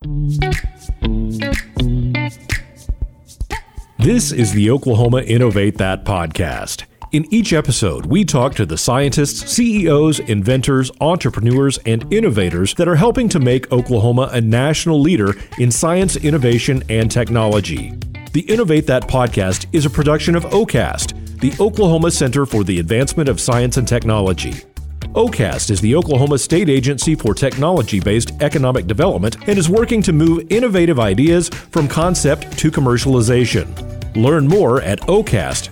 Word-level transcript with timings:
This 3.99 4.31
is 4.31 4.53
the 4.53 4.71
Oklahoma 4.71 5.21
Innovate 5.23 5.77
That 5.77 6.05
podcast. 6.05 6.85
In 7.11 7.25
each 7.33 7.53
episode, 7.53 8.05
we 8.05 8.23
talk 8.23 8.53
to 8.53 8.67
the 8.67 8.77
scientists, 8.77 9.51
CEOs, 9.51 10.19
inventors, 10.19 10.91
entrepreneurs, 11.01 11.79
and 11.79 12.05
innovators 12.13 12.75
that 12.75 12.87
are 12.87 12.97
helping 12.97 13.27
to 13.29 13.39
make 13.39 13.71
Oklahoma 13.71 14.29
a 14.31 14.39
national 14.39 15.01
leader 15.01 15.33
in 15.57 15.71
science, 15.71 16.17
innovation, 16.17 16.83
and 16.87 17.09
technology. 17.09 17.93
The 18.33 18.41
Innovate 18.41 18.85
That 18.85 19.07
podcast 19.07 19.65
is 19.73 19.87
a 19.87 19.89
production 19.89 20.35
of 20.35 20.45
OCAST, 20.45 21.39
the 21.39 21.51
Oklahoma 21.59 22.11
Center 22.11 22.45
for 22.45 22.63
the 22.63 22.79
Advancement 22.79 23.27
of 23.27 23.41
Science 23.41 23.77
and 23.77 23.87
Technology. 23.87 24.53
OCAST 25.15 25.71
is 25.71 25.81
the 25.81 25.95
Oklahoma 25.95 26.37
State 26.37 26.69
Agency 26.69 27.15
for 27.15 27.33
Technology 27.33 27.99
based 27.99 28.39
Economic 28.39 28.85
Development 28.85 29.35
and 29.47 29.57
is 29.57 29.67
working 29.67 30.03
to 30.03 30.13
move 30.13 30.45
innovative 30.51 30.99
ideas 30.99 31.49
from 31.49 31.87
concept 31.87 32.55
to 32.59 32.69
commercialization. 32.69 33.98
Learn 34.15 34.47
more 34.47 34.81
at 34.81 34.99
ocast.ok.gov. 35.01 35.65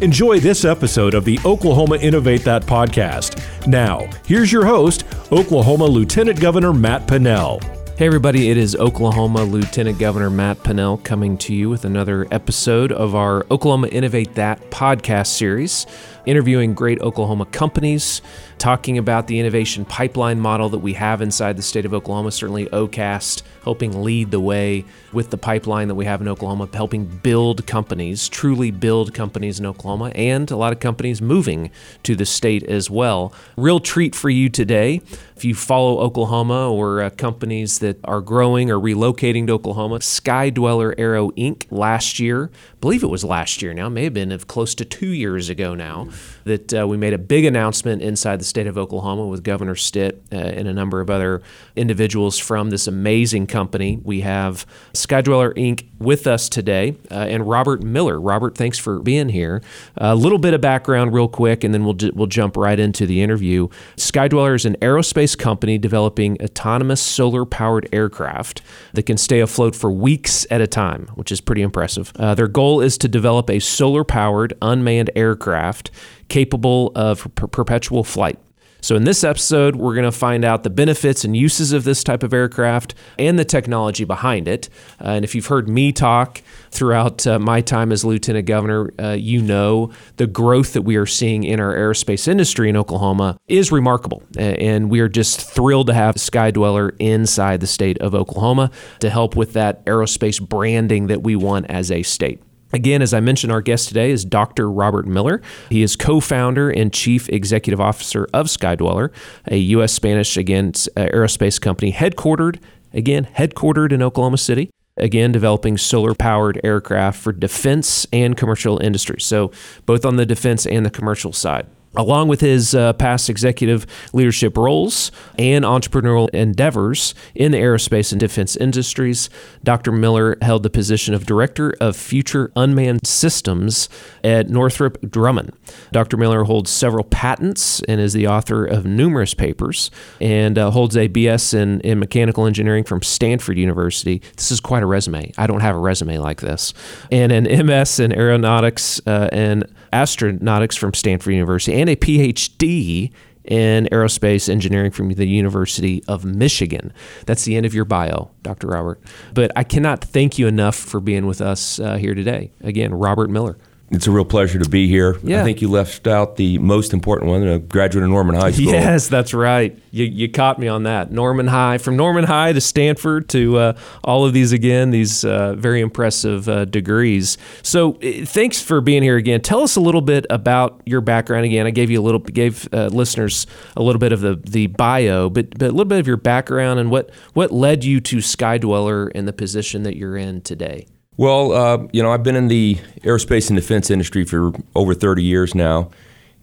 Enjoy 0.00 0.40
this 0.40 0.64
episode 0.64 1.14
of 1.14 1.24
the 1.24 1.38
Oklahoma 1.44 1.96
Innovate 1.96 2.42
That 2.44 2.64
podcast. 2.64 3.40
Now, 3.66 4.08
here's 4.26 4.50
your 4.50 4.64
host, 4.66 5.04
Oklahoma 5.30 5.84
Lieutenant 5.86 6.40
Governor 6.40 6.72
Matt 6.72 7.06
Pinnell. 7.06 7.62
Hey, 7.96 8.06
everybody, 8.06 8.50
it 8.50 8.56
is 8.56 8.74
Oklahoma 8.74 9.44
Lieutenant 9.44 10.00
Governor 10.00 10.30
Matt 10.30 10.58
Pinnell 10.58 11.00
coming 11.04 11.38
to 11.38 11.54
you 11.54 11.70
with 11.70 11.84
another 11.84 12.26
episode 12.32 12.90
of 12.90 13.14
our 13.14 13.46
Oklahoma 13.52 13.86
Innovate 13.86 14.34
That 14.34 14.60
podcast 14.72 15.28
series, 15.28 15.86
interviewing 16.26 16.74
great 16.74 17.00
Oklahoma 17.00 17.46
companies, 17.46 18.22
talking 18.58 18.98
about 18.98 19.26
the 19.26 19.38
innovation 19.38 19.84
pipeline 19.84 20.40
model 20.40 20.68
that 20.70 20.78
we 20.78 20.94
have 20.94 21.20
inside 21.20 21.56
the 21.56 21.62
state 21.62 21.84
of 21.84 21.94
Oklahoma, 21.94 22.30
certainly 22.30 22.66
OCAST 22.66 23.42
helping 23.64 24.02
lead 24.02 24.30
the 24.30 24.40
way 24.40 24.84
with 25.12 25.30
the 25.30 25.38
pipeline 25.38 25.88
that 25.88 25.94
we 25.94 26.04
have 26.04 26.20
in 26.20 26.28
Oklahoma, 26.28 26.68
helping 26.72 27.06
build 27.06 27.66
companies, 27.66 28.28
truly 28.28 28.70
build 28.70 29.14
companies 29.14 29.58
in 29.58 29.66
Oklahoma, 29.66 30.10
and 30.14 30.50
a 30.50 30.56
lot 30.56 30.72
of 30.72 30.80
companies 30.80 31.20
moving 31.22 31.70
to 32.02 32.14
the 32.14 32.26
state 32.26 32.62
as 32.64 32.90
well. 32.90 33.32
Real 33.56 33.80
treat 33.80 34.14
for 34.14 34.30
you 34.30 34.48
today. 34.48 35.00
If 35.36 35.44
you 35.44 35.54
follow 35.54 35.98
Oklahoma 35.98 36.70
or 36.70 37.02
uh, 37.02 37.10
companies 37.10 37.80
that 37.80 37.98
are 38.04 38.20
growing 38.20 38.70
or 38.70 38.78
relocating 38.78 39.46
to 39.48 39.54
Oklahoma, 39.54 39.98
Skydweller 39.98 40.94
Aero 40.96 41.30
Inc. 41.32 41.66
last 41.70 42.20
year, 42.20 42.50
believe 42.84 43.02
it 43.02 43.08
was 43.08 43.24
last 43.24 43.62
year 43.62 43.72
now, 43.72 43.88
may 43.88 44.04
have 44.04 44.12
been 44.12 44.38
close 44.40 44.74
to 44.74 44.84
two 44.84 45.06
years 45.06 45.48
ago 45.48 45.74
now, 45.74 46.06
that 46.44 46.74
uh, 46.74 46.86
we 46.86 46.98
made 46.98 47.14
a 47.14 47.18
big 47.18 47.46
announcement 47.46 48.02
inside 48.02 48.38
the 48.38 48.44
state 48.44 48.66
of 48.66 48.76
Oklahoma 48.76 49.26
with 49.26 49.42
Governor 49.42 49.74
Stitt 49.74 50.22
uh, 50.30 50.36
and 50.36 50.68
a 50.68 50.72
number 50.74 51.00
of 51.00 51.08
other 51.08 51.40
individuals 51.76 52.38
from 52.38 52.68
this 52.68 52.86
amazing 52.86 53.46
company. 53.46 53.98
We 54.04 54.20
have 54.20 54.66
Skydweller 54.92 55.54
Inc. 55.54 55.88
with 56.04 56.26
us 56.26 56.48
today 56.48 56.96
uh, 57.10 57.14
and 57.14 57.48
Robert 57.48 57.82
Miller. 57.82 58.20
Robert, 58.20 58.56
thanks 58.56 58.78
for 58.78 58.98
being 58.98 59.28
here. 59.28 59.62
A 59.96 60.14
little 60.14 60.38
bit 60.38 60.54
of 60.54 60.60
background, 60.60 61.12
real 61.12 61.28
quick, 61.28 61.64
and 61.64 61.74
then 61.74 61.84
we'll, 61.84 61.96
we'll 62.14 62.26
jump 62.26 62.56
right 62.56 62.78
into 62.78 63.06
the 63.06 63.22
interview. 63.22 63.68
Skydweller 63.96 64.54
is 64.54 64.64
an 64.64 64.76
aerospace 64.76 65.36
company 65.36 65.78
developing 65.78 66.40
autonomous 66.42 67.00
solar 67.00 67.44
powered 67.44 67.88
aircraft 67.92 68.62
that 68.92 69.04
can 69.04 69.16
stay 69.16 69.40
afloat 69.40 69.74
for 69.74 69.90
weeks 69.90 70.46
at 70.50 70.60
a 70.60 70.66
time, 70.66 71.08
which 71.14 71.32
is 71.32 71.40
pretty 71.40 71.62
impressive. 71.62 72.12
Uh, 72.16 72.34
their 72.34 72.48
goal 72.48 72.80
is 72.80 72.96
to 72.98 73.08
develop 73.08 73.50
a 73.50 73.58
solar 73.58 74.04
powered 74.04 74.54
unmanned 74.62 75.10
aircraft 75.16 75.90
capable 76.28 76.92
of 76.94 77.28
per- 77.34 77.46
perpetual 77.46 78.04
flight. 78.04 78.38
So, 78.84 78.96
in 78.96 79.04
this 79.04 79.24
episode, 79.24 79.76
we're 79.76 79.94
going 79.94 80.04
to 80.04 80.12
find 80.12 80.44
out 80.44 80.62
the 80.62 80.68
benefits 80.68 81.24
and 81.24 81.34
uses 81.34 81.72
of 81.72 81.84
this 81.84 82.04
type 82.04 82.22
of 82.22 82.34
aircraft 82.34 82.94
and 83.18 83.38
the 83.38 83.44
technology 83.46 84.04
behind 84.04 84.46
it. 84.46 84.68
Uh, 85.00 85.12
and 85.12 85.24
if 85.24 85.34
you've 85.34 85.46
heard 85.46 85.70
me 85.70 85.90
talk 85.90 86.42
throughout 86.70 87.26
uh, 87.26 87.38
my 87.38 87.62
time 87.62 87.92
as 87.92 88.04
Lieutenant 88.04 88.46
Governor, 88.46 88.92
uh, 89.00 89.12
you 89.12 89.40
know 89.40 89.90
the 90.18 90.26
growth 90.26 90.74
that 90.74 90.82
we 90.82 90.96
are 90.96 91.06
seeing 91.06 91.44
in 91.44 91.60
our 91.60 91.74
aerospace 91.74 92.28
industry 92.28 92.68
in 92.68 92.76
Oklahoma 92.76 93.38
is 93.48 93.72
remarkable. 93.72 94.22
And 94.36 94.90
we 94.90 95.00
are 95.00 95.08
just 95.08 95.40
thrilled 95.40 95.86
to 95.86 95.94
have 95.94 96.16
Skydweller 96.16 96.94
inside 96.98 97.60
the 97.60 97.66
state 97.66 97.96
of 98.02 98.14
Oklahoma 98.14 98.70
to 99.00 99.08
help 99.08 99.34
with 99.34 99.54
that 99.54 99.82
aerospace 99.86 100.46
branding 100.46 101.06
that 101.06 101.22
we 101.22 101.36
want 101.36 101.70
as 101.70 101.90
a 101.90 102.02
state. 102.02 102.42
Again, 102.74 103.02
as 103.02 103.14
I 103.14 103.20
mentioned, 103.20 103.52
our 103.52 103.62
guest 103.62 103.86
today 103.86 104.10
is 104.10 104.24
Dr. 104.24 104.68
Robert 104.68 105.06
Miller. 105.06 105.40
He 105.70 105.84
is 105.84 105.94
co 105.94 106.18
founder 106.18 106.70
and 106.70 106.92
chief 106.92 107.28
executive 107.28 107.80
officer 107.80 108.26
of 108.34 108.46
Skydweller, 108.46 109.12
a 109.46 109.56
U.S. 109.56 109.92
Spanish, 109.92 110.36
again, 110.36 110.72
uh, 110.96 111.06
aerospace 111.06 111.60
company 111.60 111.92
headquartered, 111.92 112.58
again, 112.92 113.28
headquartered 113.36 113.92
in 113.92 114.02
Oklahoma 114.02 114.38
City. 114.38 114.70
Again, 114.96 115.30
developing 115.30 115.78
solar 115.78 116.14
powered 116.14 116.60
aircraft 116.64 117.20
for 117.20 117.32
defense 117.32 118.08
and 118.12 118.36
commercial 118.36 118.82
industries. 118.82 119.24
So, 119.24 119.52
both 119.86 120.04
on 120.04 120.16
the 120.16 120.26
defense 120.26 120.66
and 120.66 120.84
the 120.84 120.90
commercial 120.90 121.32
side. 121.32 121.66
Along 121.96 122.28
with 122.28 122.40
his 122.40 122.74
uh, 122.74 122.92
past 122.94 123.30
executive 123.30 123.86
leadership 124.12 124.56
roles 124.56 125.12
and 125.38 125.64
entrepreneurial 125.64 126.28
endeavors 126.30 127.14
in 127.34 127.52
the 127.52 127.58
aerospace 127.58 128.12
and 128.12 128.20
defense 128.20 128.56
industries, 128.56 129.30
Dr. 129.62 129.92
Miller 129.92 130.36
held 130.42 130.62
the 130.62 130.70
position 130.70 131.14
of 131.14 131.26
Director 131.26 131.74
of 131.80 131.96
Future 131.96 132.50
Unmanned 132.56 133.06
Systems 133.06 133.88
at 134.22 134.48
Northrop 134.48 135.00
Grumman. 135.02 135.54
Dr. 135.92 136.16
Miller 136.16 136.44
holds 136.44 136.70
several 136.70 137.04
patents 137.04 137.80
and 137.82 138.00
is 138.00 138.12
the 138.12 138.26
author 138.26 138.64
of 138.64 138.84
numerous 138.84 139.34
papers 139.34 139.90
and 140.20 140.58
uh, 140.58 140.70
holds 140.70 140.96
a 140.96 141.08
BS 141.08 141.54
in, 141.54 141.80
in 141.80 141.98
mechanical 141.98 142.46
engineering 142.46 142.84
from 142.84 143.02
Stanford 143.02 143.58
University. 143.58 144.20
This 144.36 144.50
is 144.50 144.60
quite 144.60 144.82
a 144.82 144.86
resume. 144.86 145.32
I 145.38 145.46
don't 145.46 145.60
have 145.60 145.76
a 145.76 145.78
resume 145.78 146.18
like 146.18 146.40
this. 146.40 146.74
And 147.10 147.30
an 147.30 147.66
MS 147.66 148.00
in 148.00 148.12
aeronautics 148.12 149.00
uh, 149.06 149.28
and 149.32 149.64
astronautics 149.94 150.76
from 150.76 150.92
Stanford 150.92 151.34
University 151.34 151.80
and 151.80 151.88
a 151.88 151.94
PhD 151.94 153.12
in 153.44 153.86
aerospace 153.92 154.48
engineering 154.48 154.90
from 154.90 155.10
the 155.10 155.26
University 155.26 156.02
of 156.08 156.24
Michigan. 156.24 156.92
That's 157.26 157.44
the 157.44 157.56
end 157.56 157.64
of 157.64 157.74
your 157.74 157.84
bio, 157.84 158.30
Dr. 158.42 158.68
Robert. 158.68 159.00
But 159.32 159.52
I 159.54 159.62
cannot 159.64 160.02
thank 160.02 160.38
you 160.38 160.46
enough 160.46 160.74
for 160.74 160.98
being 160.98 161.26
with 161.26 161.40
us 161.40 161.78
uh, 161.78 161.96
here 161.96 162.14
today. 162.14 162.52
Again, 162.60 162.92
Robert 162.94 163.30
Miller. 163.30 163.56
It's 163.94 164.08
a 164.08 164.10
real 164.10 164.24
pleasure 164.24 164.58
to 164.58 164.68
be 164.68 164.88
here. 164.88 165.16
Yeah. 165.22 165.40
I 165.40 165.44
think 165.44 165.62
you 165.62 165.68
left 165.68 166.08
out 166.08 166.36
the 166.36 166.58
most 166.58 166.92
important 166.92 167.30
one, 167.30 167.46
a 167.46 167.60
graduate 167.60 168.02
of 168.02 168.10
Norman 168.10 168.34
High 168.34 168.50
School. 168.50 168.72
Yes, 168.72 169.06
that's 169.08 169.32
right. 169.32 169.78
You, 169.92 170.04
you 170.04 170.28
caught 170.28 170.58
me 170.58 170.66
on 170.66 170.82
that. 170.82 171.12
Norman 171.12 171.46
High, 171.46 171.78
from 171.78 171.96
Norman 171.96 172.24
High 172.24 172.52
to 172.52 172.60
Stanford 172.60 173.28
to 173.28 173.56
uh, 173.58 173.78
all 174.02 174.24
of 174.24 174.32
these 174.32 174.50
again, 174.50 174.90
these 174.90 175.24
uh, 175.24 175.54
very 175.54 175.80
impressive 175.80 176.48
uh, 176.48 176.64
degrees. 176.64 177.38
So 177.62 177.94
uh, 177.94 178.24
thanks 178.24 178.60
for 178.60 178.80
being 178.80 179.04
here 179.04 179.16
again. 179.16 179.40
Tell 179.40 179.60
us 179.60 179.76
a 179.76 179.80
little 179.80 180.02
bit 180.02 180.26
about 180.28 180.82
your 180.84 181.00
background 181.00 181.44
again. 181.44 181.66
I 181.66 181.70
gave 181.70 181.90
you 181.90 182.00
a 182.00 182.02
little, 182.02 182.20
gave 182.20 182.68
uh, 182.74 182.88
listeners 182.88 183.46
a 183.76 183.82
little 183.82 184.00
bit 184.00 184.12
of 184.12 184.20
the, 184.20 184.40
the 184.44 184.66
bio, 184.66 185.30
but, 185.30 185.50
but 185.50 185.68
a 185.68 185.70
little 185.70 185.84
bit 185.84 186.00
of 186.00 186.08
your 186.08 186.16
background 186.16 186.80
and 186.80 186.90
what, 186.90 187.10
what 187.34 187.52
led 187.52 187.84
you 187.84 188.00
to 188.00 188.16
Skydweller 188.16 189.10
and 189.14 189.28
the 189.28 189.32
position 189.32 189.84
that 189.84 189.96
you're 189.96 190.16
in 190.16 190.40
today. 190.40 190.88
Well, 191.16 191.52
uh, 191.52 191.86
you 191.92 192.02
know, 192.02 192.10
I've 192.10 192.24
been 192.24 192.36
in 192.36 192.48
the 192.48 192.74
aerospace 193.02 193.48
and 193.48 193.56
defense 193.56 193.90
industry 193.90 194.24
for 194.24 194.52
over 194.74 194.94
30 194.94 195.22
years 195.22 195.54
now. 195.54 195.90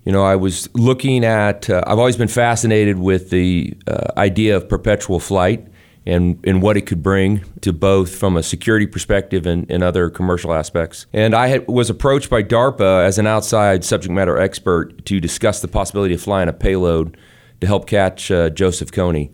You 0.05 0.11
know, 0.11 0.23
I 0.23 0.35
was 0.35 0.69
looking 0.73 1.25
at, 1.25 1.69
uh, 1.69 1.83
I've 1.85 1.99
always 1.99 2.15
been 2.15 2.29
fascinated 2.29 2.97
with 2.97 3.29
the 3.29 3.75
uh, 3.87 4.07
idea 4.17 4.55
of 4.55 4.69
perpetual 4.69 5.19
flight 5.19 5.67
and, 6.05 6.39
and 6.45 6.61
what 6.61 6.77
it 6.77 6.81
could 6.81 7.03
bring 7.03 7.43
to 7.61 7.73
both 7.73 8.15
from 8.15 8.37
a 8.37 8.41
security 8.41 8.87
perspective 8.87 9.45
and, 9.45 9.69
and 9.69 9.83
other 9.83 10.09
commercial 10.09 10.53
aspects. 10.53 11.05
And 11.13 11.35
I 11.35 11.47
had, 11.47 11.67
was 11.67 11.89
approached 11.89 12.29
by 12.29 12.41
DARPA 12.41 13.05
as 13.05 13.19
an 13.19 13.27
outside 13.27 13.83
subject 13.83 14.11
matter 14.11 14.39
expert 14.39 15.05
to 15.05 15.19
discuss 15.19 15.59
the 15.59 15.67
possibility 15.67 16.15
of 16.15 16.21
flying 16.21 16.49
a 16.49 16.53
payload 16.53 17.17
to 17.59 17.67
help 17.67 17.87
catch 17.87 18.31
uh, 18.31 18.49
Joseph 18.49 18.91
Kony. 18.91 19.29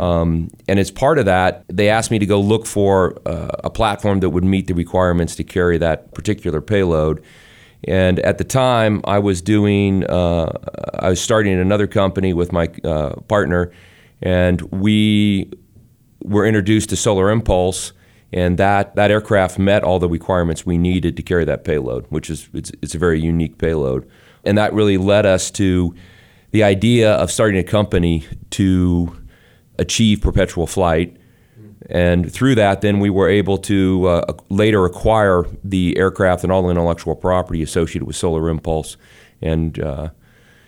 Um, 0.00 0.50
and 0.68 0.78
as 0.78 0.90
part 0.90 1.18
of 1.18 1.26
that, 1.26 1.64
they 1.68 1.88
asked 1.88 2.10
me 2.10 2.18
to 2.18 2.26
go 2.26 2.40
look 2.40 2.66
for 2.66 3.20
uh, 3.26 3.48
a 3.64 3.70
platform 3.70 4.20
that 4.20 4.30
would 4.30 4.44
meet 4.44 4.66
the 4.66 4.74
requirements 4.74 5.36
to 5.36 5.44
carry 5.44 5.78
that 5.78 6.14
particular 6.14 6.60
payload. 6.60 7.22
And 7.84 8.20
at 8.20 8.38
the 8.38 8.44
time, 8.44 9.00
I 9.04 9.18
was 9.18 9.42
doing, 9.42 10.04
uh, 10.04 10.52
I 10.98 11.10
was 11.10 11.20
starting 11.20 11.58
another 11.58 11.86
company 11.86 12.32
with 12.32 12.52
my 12.52 12.68
uh, 12.84 13.16
partner, 13.22 13.72
and 14.22 14.62
we 14.62 15.50
were 16.22 16.46
introduced 16.46 16.90
to 16.90 16.96
Solar 16.96 17.30
Impulse, 17.30 17.92
and 18.32 18.56
that, 18.58 18.94
that 18.94 19.10
aircraft 19.10 19.58
met 19.58 19.82
all 19.82 19.98
the 19.98 20.08
requirements 20.08 20.64
we 20.64 20.78
needed 20.78 21.16
to 21.16 21.22
carry 21.22 21.44
that 21.44 21.64
payload, 21.64 22.06
which 22.08 22.30
is 22.30 22.48
it's, 22.54 22.70
it's 22.80 22.94
a 22.94 22.98
very 22.98 23.20
unique 23.20 23.58
payload. 23.58 24.08
And 24.44 24.56
that 24.56 24.72
really 24.72 24.96
led 24.96 25.26
us 25.26 25.50
to 25.52 25.94
the 26.52 26.62
idea 26.62 27.12
of 27.12 27.30
starting 27.30 27.58
a 27.58 27.64
company 27.64 28.24
to 28.50 29.21
achieve 29.78 30.20
perpetual 30.20 30.66
flight. 30.66 31.16
And 31.90 32.32
through 32.32 32.54
that, 32.56 32.80
then 32.80 33.00
we 33.00 33.10
were 33.10 33.28
able 33.28 33.58
to 33.58 34.06
uh, 34.06 34.32
later 34.48 34.84
acquire 34.84 35.44
the 35.64 35.96
aircraft 35.98 36.44
and 36.44 36.52
all 36.52 36.62
the 36.62 36.70
intellectual 36.70 37.16
property 37.16 37.62
associated 37.62 38.06
with 38.06 38.14
Solar 38.14 38.48
Impulse, 38.48 38.96
and 39.40 39.78
uh, 39.80 40.10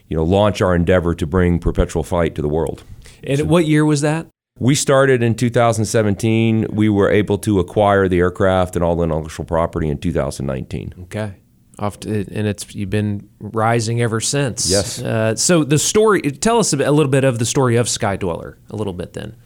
you 0.08 0.16
know 0.16 0.24
launch 0.24 0.60
our 0.60 0.74
endeavor 0.74 1.14
to 1.14 1.26
bring 1.26 1.60
perpetual 1.60 2.02
flight 2.02 2.34
to 2.34 2.42
the 2.42 2.48
world. 2.48 2.82
And 3.22 3.38
so, 3.38 3.44
what 3.44 3.66
year 3.66 3.84
was 3.84 4.00
that? 4.00 4.26
We 4.58 4.74
started 4.74 5.22
in 5.22 5.34
2017. 5.34 6.66
We 6.70 6.88
were 6.88 7.10
able 7.10 7.38
to 7.38 7.58
acquire 7.60 8.08
the 8.08 8.18
aircraft 8.18 8.76
and 8.76 8.84
all 8.84 8.96
the 8.96 9.04
intellectual 9.04 9.44
property 9.44 9.88
in 9.88 9.98
2019. 9.98 10.94
Okay. 11.04 11.34
To, 11.78 12.24
and 12.32 12.46
it's 12.46 12.74
you've 12.74 12.90
been 12.90 13.28
rising 13.40 14.00
ever 14.00 14.20
since. 14.20 14.70
Yes. 14.70 15.02
Uh, 15.02 15.34
so 15.34 15.64
the 15.64 15.78
story. 15.78 16.22
Tell 16.22 16.58
us 16.58 16.72
a, 16.72 16.76
bit, 16.76 16.86
a, 16.86 16.92
little 16.92 17.10
bit 17.10 17.24
of 17.24 17.38
the 17.38 17.44
story 17.44 17.76
of 17.76 17.86
Skydweller. 17.86 18.56
A 18.70 18.76
little 18.76 18.92
bit 18.92 19.14
then. 19.14 19.36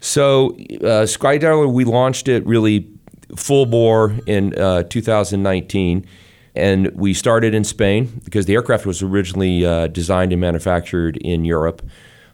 So 0.00 0.50
uh, 0.50 1.04
Skydweller, 1.06 1.72
we 1.72 1.84
launched 1.84 2.28
it 2.28 2.46
really 2.46 2.88
full 3.36 3.66
bore 3.66 4.14
in 4.26 4.56
uh, 4.58 4.84
2019, 4.84 6.06
and 6.54 6.92
we 6.94 7.12
started 7.12 7.54
in 7.54 7.64
Spain 7.64 8.20
because 8.24 8.46
the 8.46 8.54
aircraft 8.54 8.86
was 8.86 9.02
originally 9.02 9.64
uh, 9.66 9.88
designed 9.88 10.30
and 10.30 10.40
manufactured 10.40 11.16
in 11.16 11.44
Europe, 11.44 11.82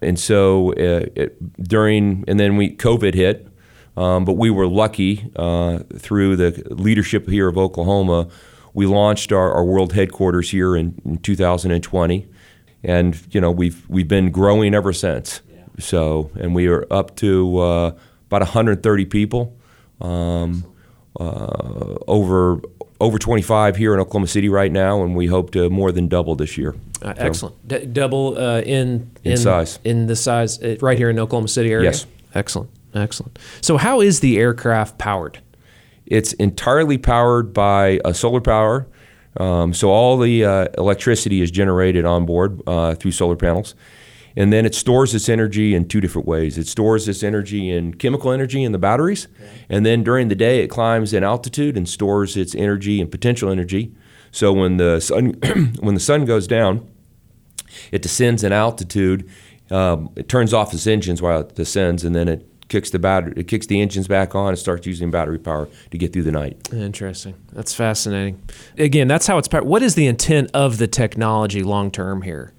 and 0.02 0.18
so 0.18 0.72
uh, 0.72 1.06
it, 1.16 1.62
during 1.62 2.24
and 2.28 2.38
then 2.38 2.56
we 2.56 2.76
COVID 2.76 3.14
hit. 3.14 3.46
Um, 3.96 4.24
but 4.24 4.34
we 4.34 4.50
were 4.50 4.68
lucky 4.68 5.30
uh, 5.34 5.80
through 5.98 6.36
the 6.36 6.62
leadership 6.70 7.28
here 7.28 7.48
of 7.48 7.58
Oklahoma 7.58 8.28
we 8.72 8.86
launched 8.86 9.32
our, 9.32 9.52
our 9.52 9.64
world 9.64 9.92
headquarters 9.92 10.50
here 10.50 10.76
in, 10.76 11.00
in, 11.04 11.18
2020, 11.18 12.28
and 12.82 13.20
you 13.30 13.40
know 13.40 13.50
we've 13.50 13.88
we've 13.88 14.08
been 14.08 14.30
growing 14.30 14.74
ever 14.74 14.92
since. 14.92 15.42
Yeah. 15.50 15.64
So, 15.78 16.30
and 16.38 16.54
we 16.54 16.66
are 16.68 16.86
up 16.90 17.16
to 17.16 17.58
uh, 17.58 17.86
about 18.26 18.42
130 18.42 19.04
people, 19.06 19.56
um, 20.00 20.64
uh, 21.18 21.96
over 22.06 22.60
over 23.00 23.18
25 23.18 23.76
here 23.76 23.94
in 23.94 24.00
Oklahoma 24.00 24.26
City 24.26 24.48
right 24.48 24.70
now, 24.70 25.02
and 25.02 25.16
we 25.16 25.26
hope 25.26 25.50
to 25.52 25.70
more 25.70 25.90
than 25.90 26.06
double 26.06 26.34
this 26.36 26.58
year. 26.58 26.74
Uh, 27.02 27.14
excellent, 27.16 27.66
D- 27.66 27.86
double 27.86 28.36
uh, 28.36 28.60
in, 28.60 29.10
in, 29.24 29.32
in 29.32 29.36
size 29.38 29.78
in 29.84 30.06
the 30.06 30.16
size 30.16 30.62
uh, 30.62 30.76
right 30.80 30.98
here 30.98 31.10
in 31.10 31.18
Oklahoma 31.18 31.48
City 31.48 31.72
area. 31.72 31.90
Yes, 31.90 32.06
excellent, 32.34 32.70
excellent. 32.94 33.38
So, 33.62 33.78
how 33.78 34.00
is 34.00 34.20
the 34.20 34.38
aircraft 34.38 34.98
powered? 34.98 35.40
It's 36.10 36.32
entirely 36.34 36.98
powered 36.98 37.54
by 37.54 38.00
uh, 38.04 38.12
solar 38.12 38.40
power. 38.40 38.86
Um, 39.38 39.72
so 39.72 39.90
all 39.90 40.18
the 40.18 40.44
uh, 40.44 40.66
electricity 40.76 41.40
is 41.40 41.50
generated 41.50 42.04
on 42.04 42.26
board 42.26 42.60
uh, 42.66 42.96
through 42.96 43.12
solar 43.12 43.36
panels. 43.36 43.76
And 44.36 44.52
then 44.52 44.66
it 44.66 44.74
stores 44.74 45.14
its 45.14 45.28
energy 45.28 45.74
in 45.74 45.88
two 45.88 46.00
different 46.00 46.26
ways. 46.26 46.58
It 46.58 46.66
stores 46.66 47.08
its 47.08 47.22
energy 47.22 47.70
in 47.70 47.94
chemical 47.94 48.32
energy 48.32 48.62
in 48.62 48.72
the 48.72 48.78
batteries, 48.78 49.26
and 49.68 49.84
then 49.84 50.04
during 50.04 50.28
the 50.28 50.36
day 50.36 50.62
it 50.62 50.68
climbs 50.68 51.12
in 51.12 51.24
altitude 51.24 51.76
and 51.76 51.88
stores 51.88 52.36
its 52.36 52.54
energy 52.54 53.00
and 53.00 53.10
potential 53.10 53.50
energy. 53.50 53.92
So 54.30 54.52
when 54.52 54.76
the 54.76 55.00
sun 55.00 55.34
when 55.80 55.94
the 55.94 56.00
sun 56.00 56.24
goes 56.26 56.46
down, 56.46 56.88
it 57.90 58.02
descends 58.02 58.44
in 58.44 58.52
altitude. 58.52 59.28
Um, 59.70 60.10
it 60.16 60.28
turns 60.28 60.54
off 60.54 60.72
its 60.74 60.86
engines 60.86 61.20
while 61.20 61.40
it 61.40 61.54
descends, 61.56 62.04
and 62.04 62.14
then 62.14 62.28
it 62.28 62.49
kicks 62.70 62.88
the 62.88 62.98
battery, 62.98 63.34
it 63.36 63.48
kicks 63.48 63.66
the 63.66 63.80
engines 63.82 64.08
back 64.08 64.34
on, 64.34 64.48
and 64.48 64.58
starts 64.58 64.86
using 64.86 65.10
battery 65.10 65.38
power 65.38 65.68
to 65.90 65.98
get 65.98 66.14
through 66.14 66.22
the 66.22 66.32
night. 66.32 66.72
Interesting. 66.72 67.34
That's 67.52 67.74
fascinating. 67.74 68.42
Again, 68.78 69.08
that's 69.08 69.26
how 69.26 69.36
it's. 69.36 69.48
Powered. 69.48 69.64
What 69.64 69.82
is 69.82 69.94
the 69.94 70.06
intent 70.06 70.50
of 70.54 70.78
the 70.78 70.86
technology 70.86 71.62
long 71.62 71.90
term 71.90 72.22
here? 72.22 72.54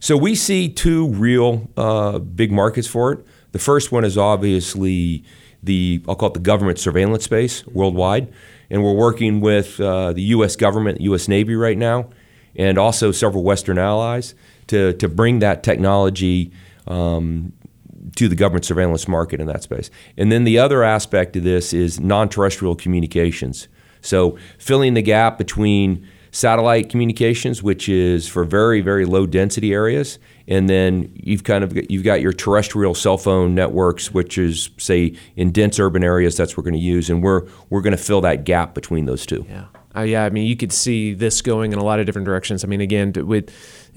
So 0.00 0.16
we 0.16 0.34
see 0.34 0.68
two 0.68 1.08
real 1.08 1.70
uh, 1.76 2.18
big 2.18 2.52
markets 2.52 2.86
for 2.86 3.12
it. 3.12 3.26
The 3.52 3.58
first 3.58 3.90
one 3.90 4.04
is 4.04 4.18
obviously 4.18 5.24
the 5.62 6.02
I'll 6.06 6.16
call 6.16 6.28
it 6.28 6.34
the 6.34 6.40
government 6.40 6.78
surveillance 6.78 7.24
space 7.24 7.66
worldwide, 7.66 8.32
and 8.68 8.84
we're 8.84 8.94
working 8.94 9.40
with 9.40 9.80
uh, 9.80 10.12
the 10.12 10.22
U.S. 10.22 10.56
government, 10.56 10.98
the 10.98 11.04
U.S. 11.04 11.28
Navy 11.28 11.54
right 11.54 11.78
now, 11.78 12.10
and 12.54 12.76
also 12.76 13.12
several 13.12 13.42
Western 13.44 13.78
allies 13.78 14.34
to 14.66 14.92
to 14.94 15.08
bring 15.08 15.38
that 15.38 15.62
technology 15.62 16.52
um, 16.86 17.52
to 18.14 18.28
the 18.28 18.36
government 18.36 18.64
surveillance 18.64 19.08
market 19.08 19.40
in 19.40 19.46
that 19.48 19.62
space. 19.62 19.90
And 20.16 20.30
then 20.30 20.44
the 20.44 20.58
other 20.58 20.84
aspect 20.84 21.36
of 21.36 21.42
this 21.42 21.72
is 21.72 21.98
non 21.98 22.28
terrestrial 22.28 22.76
communications. 22.76 23.68
So 24.00 24.38
filling 24.58 24.94
the 24.94 25.02
gap 25.02 25.38
between 25.38 26.06
satellite 26.30 26.90
communications, 26.90 27.62
which 27.62 27.88
is 27.88 28.28
for 28.28 28.44
very, 28.44 28.80
very 28.80 29.04
low 29.04 29.26
density 29.26 29.72
areas, 29.72 30.18
and 30.46 30.68
then 30.68 31.10
you've 31.14 31.44
kind 31.44 31.64
of 31.64 31.76
you've 31.90 32.04
got 32.04 32.20
your 32.20 32.32
terrestrial 32.32 32.94
cell 32.94 33.18
phone 33.18 33.54
networks, 33.54 34.12
which 34.12 34.38
is 34.38 34.70
say 34.76 35.16
in 35.34 35.50
dense 35.50 35.80
urban 35.80 36.04
areas. 36.04 36.36
That's 36.36 36.52
what 36.52 36.58
we're 36.58 36.70
going 36.70 36.80
to 36.80 36.86
use, 36.86 37.10
and 37.10 37.22
we're 37.22 37.46
we're 37.70 37.80
going 37.80 37.96
to 37.96 38.02
fill 38.02 38.20
that 38.20 38.44
gap 38.44 38.74
between 38.74 39.06
those 39.06 39.26
two. 39.26 39.44
Yeah. 39.48 39.64
Uh, 39.96 40.02
yeah, 40.02 40.24
I 40.24 40.30
mean, 40.30 40.46
you 40.46 40.56
could 40.56 40.72
see 40.72 41.14
this 41.14 41.40
going 41.40 41.72
in 41.72 41.78
a 41.78 41.84
lot 41.84 42.00
of 42.00 42.06
different 42.06 42.26
directions. 42.26 42.64
I 42.64 42.66
mean, 42.66 42.80
again, 42.80 43.12
with 43.14 43.50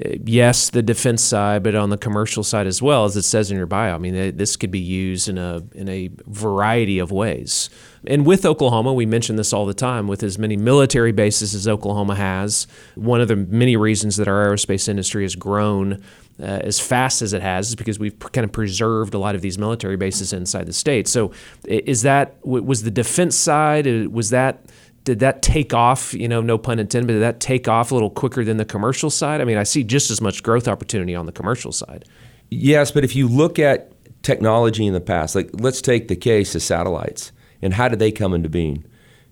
uh, 0.03 0.11
yes, 0.23 0.69
the 0.69 0.81
defense 0.81 1.21
side, 1.21 1.61
but 1.63 1.75
on 1.75 1.89
the 1.89 1.97
commercial 1.97 2.43
side 2.43 2.67
as 2.67 2.81
well, 2.81 3.05
as 3.05 3.17
it 3.17 3.23
says 3.23 3.51
in 3.51 3.57
your 3.57 3.65
bio. 3.65 3.95
I 3.95 3.97
mean, 3.97 4.37
this 4.37 4.55
could 4.55 4.71
be 4.71 4.79
used 4.79 5.27
in 5.27 5.37
a 5.37 5.61
in 5.73 5.89
a 5.89 6.09
variety 6.27 6.99
of 6.99 7.11
ways. 7.11 7.69
And 8.07 8.25
with 8.25 8.45
Oklahoma, 8.45 8.93
we 8.93 9.05
mention 9.05 9.35
this 9.35 9.51
all 9.51 9.65
the 9.65 9.73
time. 9.73 10.07
With 10.07 10.23
as 10.23 10.37
many 10.39 10.55
military 10.55 11.11
bases 11.11 11.53
as 11.53 11.67
Oklahoma 11.67 12.15
has, 12.15 12.65
one 12.95 13.19
of 13.19 13.27
the 13.27 13.35
many 13.35 13.75
reasons 13.75 14.15
that 14.17 14.27
our 14.27 14.47
aerospace 14.47 14.87
industry 14.87 15.23
has 15.23 15.35
grown 15.35 16.01
uh, 16.41 16.45
as 16.45 16.79
fast 16.79 17.21
as 17.21 17.33
it 17.33 17.41
has 17.41 17.69
is 17.69 17.75
because 17.75 17.99
we've 17.99 18.17
kind 18.17 18.45
of 18.45 18.51
preserved 18.53 19.13
a 19.13 19.17
lot 19.17 19.35
of 19.35 19.41
these 19.41 19.57
military 19.57 19.97
bases 19.97 20.31
inside 20.31 20.65
the 20.65 20.73
state. 20.73 21.07
So, 21.07 21.31
is 21.65 22.03
that 22.03 22.37
was 22.45 22.83
the 22.83 22.91
defense 22.91 23.35
side? 23.35 24.07
Was 24.07 24.29
that 24.29 24.63
did 25.03 25.19
that 25.19 25.41
take 25.41 25.73
off? 25.73 26.13
You 26.13 26.27
know, 26.27 26.41
no 26.41 26.57
pun 26.57 26.79
intended, 26.79 27.07
but 27.07 27.13
did 27.13 27.21
that 27.21 27.39
take 27.39 27.67
off 27.67 27.91
a 27.91 27.93
little 27.93 28.09
quicker 28.09 28.43
than 28.43 28.57
the 28.57 28.65
commercial 28.65 29.09
side? 29.09 29.41
I 29.41 29.43
mean, 29.43 29.57
I 29.57 29.63
see 29.63 29.83
just 29.83 30.11
as 30.11 30.21
much 30.21 30.43
growth 30.43 30.67
opportunity 30.67 31.15
on 31.15 31.25
the 31.25 31.31
commercial 31.31 31.71
side. 31.71 32.05
Yes, 32.49 32.91
but 32.91 33.03
if 33.03 33.15
you 33.15 33.27
look 33.27 33.59
at 33.59 33.91
technology 34.23 34.85
in 34.85 34.93
the 34.93 35.01
past, 35.01 35.35
like 35.35 35.49
let's 35.53 35.81
take 35.81 36.07
the 36.07 36.15
case 36.15 36.55
of 36.55 36.61
satellites 36.61 37.31
and 37.61 37.73
how 37.73 37.87
did 37.87 37.99
they 37.99 38.11
come 38.11 38.33
into 38.33 38.49
being? 38.49 38.83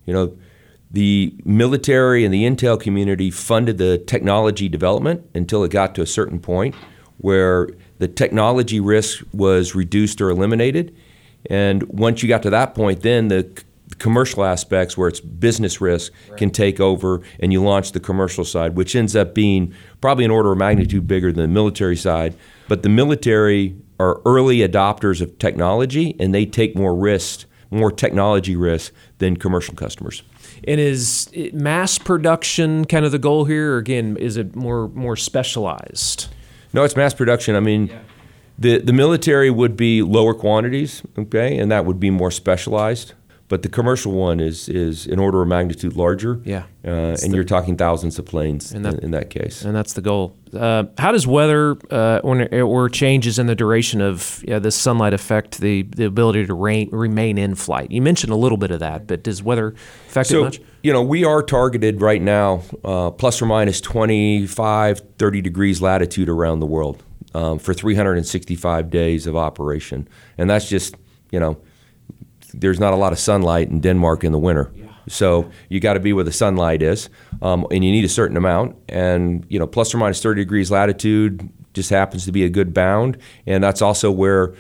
You 0.06 0.14
know, 0.14 0.38
the 0.92 1.36
military 1.44 2.24
and 2.24 2.34
the 2.34 2.44
intel 2.44 2.80
community 2.80 3.30
funded 3.30 3.78
the 3.78 3.98
technology 3.98 4.70
development 4.70 5.30
until 5.34 5.64
it 5.64 5.72
got 5.72 5.96
to 5.96 6.02
a 6.02 6.06
certain 6.06 6.40
point 6.40 6.76
where 7.18 7.70
the 7.98 8.08
technology 8.08 8.80
risk 8.80 9.24
was 9.34 9.76
reduced 9.76 10.22
or 10.22 10.30
eliminated. 10.30 10.96
And 11.50 11.84
once 11.84 12.22
you 12.22 12.30
got 12.30 12.44
to 12.44 12.50
that 12.52 12.76
point, 12.76 13.02
then 13.02 13.28
the 13.28 13.44
commercial 14.00 14.44
aspects 14.44 14.98
where 14.98 15.08
it's 15.08 15.20
business 15.20 15.82
risk 15.82 16.14
right. 16.30 16.38
can 16.38 16.50
take 16.50 16.80
over 16.80 17.22
and 17.40 17.52
you 17.52 17.64
launch 17.64 17.92
the 17.92 18.00
commercial 18.00 18.46
side, 18.46 18.76
which 18.76 18.96
ends 18.96 19.16
up 19.16 19.34
being 19.34 19.74
probably 20.02 20.26
an 20.26 20.32
order 20.32 20.52
of 20.52 20.58
magnitude 20.58 21.08
bigger 21.08 21.32
than 21.32 21.42
the 21.42 21.54
military 21.54 21.96
side. 21.96 22.36
But 22.68 22.84
the 22.84 22.90
military 22.90 23.76
are 24.00 24.22
early 24.26 24.60
adopters 24.60 25.22
of 25.22 25.38
technology 25.40 26.16
and 26.20 26.34
they 26.34 26.46
take 26.46 26.76
more 26.76 26.96
risk, 26.96 27.46
more 27.72 27.92
technology 27.92 28.56
risk 28.56 28.94
than 29.18 29.38
commercial 29.38 29.76
customers. 29.76 30.24
And 30.68 30.80
is 30.80 31.30
mass 31.54 31.98
production 31.98 32.86
kind 32.86 33.06
of 33.06 33.12
the 33.12 33.20
goal 33.20 33.46
here, 33.46 33.76
or 33.76 33.78
again, 33.78 34.18
is 34.18 34.38
it 34.38 34.56
more 34.56 34.88
more 34.90 35.16
specialized? 35.16 36.28
No, 36.74 36.84
it's 36.84 36.96
mass 36.96 37.14
production. 37.14 37.56
I 37.56 37.60
mean, 37.60 37.88
yeah. 37.88 38.00
the 38.58 38.80
the 38.80 38.94
military 38.94 39.52
would 39.52 39.78
be 39.78 40.02
lower 40.02 40.34
quantities, 40.34 41.04
okay, 41.18 41.58
and 41.58 41.72
that 41.72 41.86
would 41.86 42.00
be 42.00 42.10
more 42.10 42.32
specialized 42.32 43.14
but 43.50 43.62
the 43.62 43.70
commercial 43.70 44.12
one 44.12 44.40
is 44.40 44.68
is 44.68 45.08
an 45.08 45.20
order 45.20 45.42
of 45.42 45.48
magnitude 45.48 45.96
larger. 45.96 46.42
Yeah, 46.44 46.64
uh, 46.84 46.90
and 46.90 47.18
the, 47.18 47.36
you're 47.36 47.44
talking 47.46 47.78
thousands 47.78 48.20
of 48.20 48.26
planes 48.26 48.72
that, 48.72 48.86
in, 48.86 49.00
in, 49.06 49.12
that 49.12 49.30
case. 49.30 49.64
And 49.64 49.76
that's 49.76 49.94
the 49.94 50.02
goal. 50.02 50.36
Uh, 50.54 50.86
how 50.98 51.12
does 51.12 51.26
weather 51.26 51.78
uh, 51.90 52.20
or, 52.24 52.50
or, 52.62 52.90
changes 52.90 53.40
in 53.40 53.48
the 53.48 53.56
duration 53.56 54.02
of 54.02 54.44
yeah, 54.48 54.60
the 54.60 54.72
sunlight 54.72 55.14
affect 55.14 55.60
the, 55.60 55.84
the 55.84 56.06
ability 56.06 56.46
to 56.46 56.54
rain, 56.54 56.90
remain 56.92 57.38
in 57.38 57.56
flight? 57.56 57.92
You 57.92 58.02
mentioned 58.02 58.34
a 58.34 58.36
little 58.36 58.58
bit 58.58 58.72
of 58.72 58.80
that, 58.80 59.08
but 59.08 59.24
does 59.24 59.42
weather 59.42 59.76
affect 60.08 60.30
so, 60.30 60.42
it 60.42 60.44
much? 60.44 60.62
You 60.84 60.94
know, 60.94 61.02
we 61.02 61.24
are 61.24 61.42
targeted 61.42 62.02
right 62.02 62.22
now 62.22 62.64
uh, 62.84 63.12
plus 63.12 63.42
or 63.42 63.46
minus 63.46 63.82
25, 63.82 65.02
30 65.18 65.42
degrees 65.42 65.82
latitude 65.82 66.30
around 66.30 66.60
the 66.60 66.66
world 66.66 67.04
um, 67.34 67.60
for 67.60 67.74
365 67.74 68.90
days 68.90 69.28
of 69.28 69.36
operation, 69.36 70.08
and 70.38 70.50
that's 70.50 70.68
just 70.68 70.96
you 71.32 71.40
know 71.40 71.58
there's 72.54 72.80
not 72.80 72.94
a 72.94 72.96
lot 72.96 73.12
of 73.14 73.20
sunlight 73.20 73.70
in 73.70 73.80
Denmark 73.82 74.24
in 74.24 74.32
the 74.32 74.40
winter. 74.40 74.72
Yeah. 74.76 74.88
So 75.08 75.50
you 75.70 75.80
got 75.80 75.94
to 75.94 76.00
be 76.00 76.14
where 76.14 76.24
the 76.24 76.32
sunlight 76.32 76.82
is, 76.82 77.10
um, 77.42 77.66
and 77.72 77.84
you 77.84 77.92
need 77.92 78.06
a 78.06 78.10
certain 78.10 78.38
amount. 78.38 78.76
And 78.90 79.46
you 79.50 79.58
know, 79.58 79.68
plus 79.68 79.94
or 79.94 79.98
minus 79.98 80.22
30 80.22 80.42
degrees 80.42 80.70
latitude 80.70 81.50
just 81.74 81.90
happens 81.90 82.26
to 82.26 82.32
be 82.32 82.44
a 82.44 82.50
good 82.50 82.74
bound, 82.74 83.18
and 83.46 83.64
that's 83.64 83.82
also 83.82 84.12
where 84.12 84.54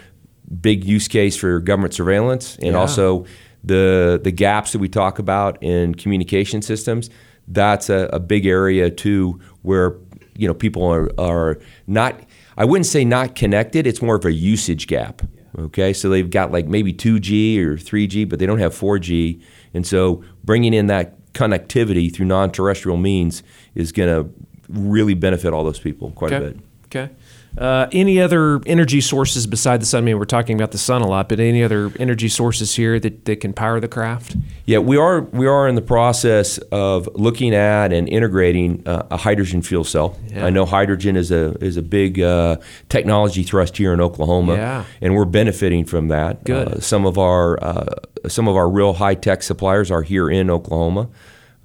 big 0.61 0.83
use 0.85 1.07
case 1.07 1.35
for 1.35 1.59
government 1.59 1.93
surveillance, 1.93 2.55
and 2.57 2.73
yeah. 2.73 2.79
also 2.79 3.25
the 3.63 4.19
the 4.23 4.31
gaps 4.31 4.71
that 4.71 4.79
we 4.79 4.87
talk 4.87 5.19
about 5.19 5.61
in 5.61 5.95
communication 5.95 6.61
systems. 6.61 7.09
That's 7.49 7.89
a, 7.89 8.09
a 8.13 8.19
big 8.19 8.45
area 8.45 8.89
too, 8.89 9.39
where 9.61 9.95
you 10.35 10.47
know 10.47 10.53
people 10.53 10.83
are 10.83 11.09
are 11.17 11.59
not. 11.87 12.21
I 12.59 12.65
wouldn't 12.65 12.87
say 12.87 13.05
not 13.05 13.35
connected. 13.35 13.85
It's 13.85 14.01
more 14.01 14.15
of 14.15 14.25
a 14.25 14.31
usage 14.31 14.87
gap. 14.87 15.21
Okay, 15.57 15.91
so 15.91 16.09
they've 16.09 16.29
got 16.29 16.51
like 16.51 16.67
maybe 16.67 16.93
2G 16.93 17.57
or 17.59 17.75
3G, 17.75 18.29
but 18.29 18.37
they 18.37 18.45
don't 18.45 18.59
have 18.59 18.73
4G, 18.73 19.41
and 19.73 19.85
so 19.85 20.23
bringing 20.43 20.73
in 20.73 20.87
that 20.87 21.17
connectivity 21.33 22.13
through 22.13 22.25
non-terrestrial 22.25 22.97
means 22.97 23.43
is 23.75 23.91
going 23.91 24.09
to 24.09 24.31
really 24.69 25.13
benefit 25.13 25.53
all 25.53 25.63
those 25.63 25.79
people 25.79 26.11
quite 26.11 26.33
okay. 26.33 26.45
a 26.45 26.51
bit. 26.51 26.59
Okay. 26.87 27.09
Uh, 27.57 27.87
any 27.91 28.21
other 28.21 28.61
energy 28.67 29.01
sources 29.01 29.47
beside 29.47 29.81
the 29.81 29.85
sun? 29.85 30.03
I 30.03 30.05
mean, 30.05 30.19
we're 30.19 30.25
talking 30.25 30.55
about 30.55 30.71
the 30.71 30.77
sun 30.77 31.01
a 31.01 31.07
lot, 31.07 31.27
but 31.27 31.39
any 31.39 31.63
other 31.63 31.91
energy 31.99 32.29
sources 32.29 32.75
here 32.75 32.99
that, 32.99 33.25
that 33.25 33.41
can 33.41 33.51
power 33.51 33.79
the 33.79 33.87
craft? 33.87 34.35
Yeah, 34.65 34.77
we 34.77 34.95
are 34.95 35.21
we 35.21 35.47
are 35.47 35.67
in 35.67 35.73
the 35.73 35.81
process 35.81 36.59
of 36.71 37.09
looking 37.15 37.55
at 37.55 37.91
and 37.91 38.07
integrating 38.07 38.87
uh, 38.87 39.07
a 39.09 39.17
hydrogen 39.17 39.63
fuel 39.63 39.83
cell. 39.83 40.17
Yeah. 40.27 40.45
I 40.45 40.49
know 40.51 40.65
hydrogen 40.65 41.15
is 41.15 41.31
a 41.31 41.57
is 41.63 41.77
a 41.77 41.81
big 41.81 42.21
uh, 42.21 42.57
technology 42.89 43.41
thrust 43.41 43.75
here 43.75 43.91
in 43.91 44.01
Oklahoma, 44.01 44.53
yeah. 44.55 44.83
and 45.01 45.15
we're 45.15 45.25
benefiting 45.25 45.83
from 45.83 46.09
that. 46.09 46.43
Good. 46.43 46.67
Uh, 46.67 46.79
some 46.79 47.07
of 47.07 47.17
our 47.17 47.61
uh, 47.63 47.95
some 48.27 48.47
of 48.47 48.55
our 48.55 48.69
real 48.69 48.93
high 48.93 49.15
tech 49.15 49.41
suppliers 49.41 49.89
are 49.89 50.03
here 50.03 50.29
in 50.29 50.51
Oklahoma. 50.51 51.09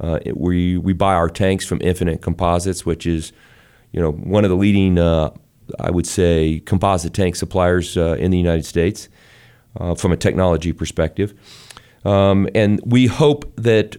Uh, 0.00 0.20
we 0.34 0.78
we 0.78 0.94
buy 0.94 1.12
our 1.12 1.28
tanks 1.28 1.66
from 1.66 1.82
Infinite 1.82 2.22
Composites, 2.22 2.86
which 2.86 3.06
is 3.06 3.32
you 3.92 4.00
know 4.00 4.12
one 4.12 4.44
of 4.44 4.50
the 4.50 4.56
leading 4.56 4.98
I 5.78 5.90
would 5.90 6.06
say, 6.06 6.60
composite 6.60 7.14
tank 7.14 7.36
suppliers 7.36 7.96
uh, 7.96 8.16
in 8.18 8.30
the 8.30 8.38
United 8.38 8.64
States 8.64 9.08
uh, 9.78 9.94
from 9.94 10.12
a 10.12 10.16
technology 10.16 10.72
perspective. 10.72 11.34
Um, 12.04 12.48
and 12.54 12.80
we 12.84 13.06
hope 13.06 13.54
that, 13.56 13.96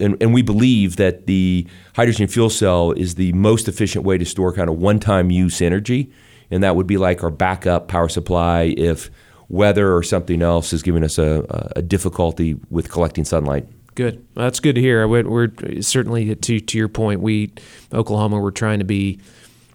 and, 0.00 0.20
and, 0.20 0.34
we 0.34 0.42
believe 0.42 0.96
that 0.96 1.26
the 1.26 1.66
hydrogen 1.94 2.26
fuel 2.26 2.50
cell 2.50 2.90
is 2.90 3.14
the 3.14 3.32
most 3.34 3.68
efficient 3.68 4.04
way 4.04 4.18
to 4.18 4.24
store 4.24 4.52
kind 4.52 4.68
of 4.68 4.78
one 4.78 4.98
time 4.98 5.30
use 5.30 5.62
energy. 5.62 6.10
And 6.50 6.62
that 6.64 6.74
would 6.74 6.88
be 6.88 6.96
like 6.96 7.22
our 7.22 7.30
backup 7.30 7.86
power 7.86 8.08
supply 8.08 8.74
if 8.76 9.10
weather 9.48 9.94
or 9.94 10.02
something 10.02 10.42
else 10.42 10.72
is 10.72 10.82
giving 10.82 11.04
us 11.04 11.18
a, 11.18 11.72
a 11.76 11.82
difficulty 11.82 12.56
with 12.68 12.90
collecting 12.90 13.24
sunlight. 13.24 13.68
Good. 13.96 14.26
That's 14.34 14.60
good 14.60 14.74
to 14.74 14.80
hear. 14.80 15.08
We're, 15.08 15.26
we're, 15.26 15.80
certainly 15.80 16.34
to 16.34 16.60
to 16.60 16.78
your 16.78 16.88
point. 16.88 17.22
We 17.22 17.54
Oklahoma, 17.94 18.38
we're 18.38 18.50
trying 18.50 18.78
to 18.80 18.84
be 18.84 19.20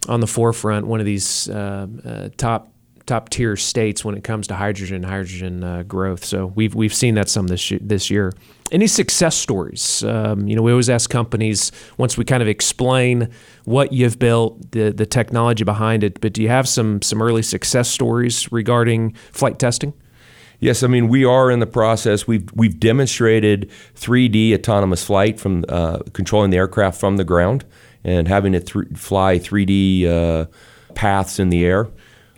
on 0.08 0.20
the 0.20 0.28
forefront, 0.28 0.86
one 0.86 1.00
of 1.00 1.08
these 1.08 1.50
uh, 1.50 1.88
uh, 2.06 2.30
top 2.38 2.72
top 3.08 3.30
tier 3.30 3.56
states 3.56 4.06
when 4.06 4.16
it 4.16 4.24
comes 4.24 4.46
to 4.48 4.56
hydrogen 4.56 5.02
hydrogen 5.02 5.64
uh, 5.64 5.82
growth. 5.84 6.24
So 6.24 6.46
we've 6.46 6.76
we've 6.76 6.94
seen 6.94 7.16
that 7.16 7.30
some 7.30 7.48
this 7.48 7.74
this 7.82 8.12
year. 8.12 8.32
Any 8.72 8.86
success 8.86 9.36
stories? 9.36 10.04
Um, 10.04 10.48
you 10.48 10.56
know, 10.56 10.62
we 10.62 10.72
always 10.72 10.90
ask 10.90 11.10
companies 11.10 11.72
once 11.98 12.16
we 12.16 12.24
kind 12.24 12.44
of 12.44 12.48
explain 12.48 13.28
what 13.66 13.92
you've 13.92 14.20
built, 14.20 14.72
the 14.72 14.92
the 14.92 15.08
technology 15.08 15.64
behind 15.64 16.04
it. 16.04 16.22
But 16.22 16.34
do 16.34 16.44
you 16.44 16.50
have 16.50 16.68
some 16.68 17.02
some 17.02 17.24
early 17.24 17.42
success 17.42 17.90
stories 17.90 18.52
regarding 18.52 19.16
flight 19.32 19.58
testing? 19.58 19.94
Yes, 20.62 20.84
I 20.84 20.88
mean 20.88 21.08
we 21.08 21.26
are 21.26 21.50
in 21.50 21.60
the 21.60 21.68
process. 21.68 22.28
We've 22.28 22.48
we've 22.54 22.80
demonstrated 22.80 23.70
3D 23.96 24.54
autonomous 24.54 25.04
flight 25.04 25.40
from 25.40 25.66
uh, 25.68 26.00
controlling 26.14 26.52
the 26.52 26.58
aircraft 26.58 27.00
from 27.00 27.18
the 27.18 27.24
ground 27.24 27.66
and 28.04 28.28
having 28.28 28.54
it 28.54 28.68
th- 28.68 28.86
fly 28.96 29.40
3D 29.40 30.06
uh, 30.06 30.46
paths 30.94 31.40
in 31.40 31.50
the 31.50 31.66
air. 31.66 31.88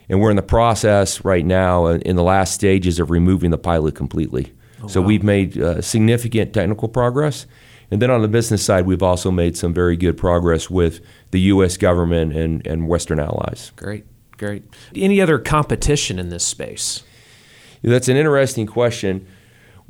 And 0.07 0.21
we're 0.21 0.29
in 0.29 0.37
the 0.37 0.41
process 0.41 1.23
right 1.25 1.45
now 1.45 1.85
uh, 1.85 1.99
in 2.05 2.15
the 2.15 2.23
last 2.23 2.53
stages 2.53 2.97
of 2.97 3.11
removing 3.11 3.51
the 3.51 3.57
pilot 3.57 3.93
completely. 3.93 4.53
Oh, 4.81 4.87
so 4.87 5.01
wow. 5.01 5.07
we've 5.07 5.23
made 5.23 5.61
uh, 5.61 5.81
significant 5.81 6.53
technical 6.53 6.87
progress. 6.87 7.45
And 7.91 8.01
then 8.01 8.09
on 8.09 8.21
the 8.21 8.27
business 8.29 8.63
side, 8.63 8.85
we've 8.85 9.03
also 9.03 9.31
made 9.31 9.57
some 9.57 9.73
very 9.73 9.97
good 9.97 10.17
progress 10.17 10.69
with 10.69 11.01
the 11.31 11.41
U.S. 11.41 11.77
government 11.77 12.33
and, 12.33 12.65
and 12.65 12.87
Western 12.87 13.19
allies. 13.19 13.71
Great, 13.75 14.05
great. 14.37 14.63
Any 14.95 15.21
other 15.21 15.39
competition 15.39 16.19
in 16.19 16.29
this 16.29 16.45
space? 16.45 17.03
That's 17.83 18.07
an 18.07 18.17
interesting 18.17 18.65
question. 18.65 19.27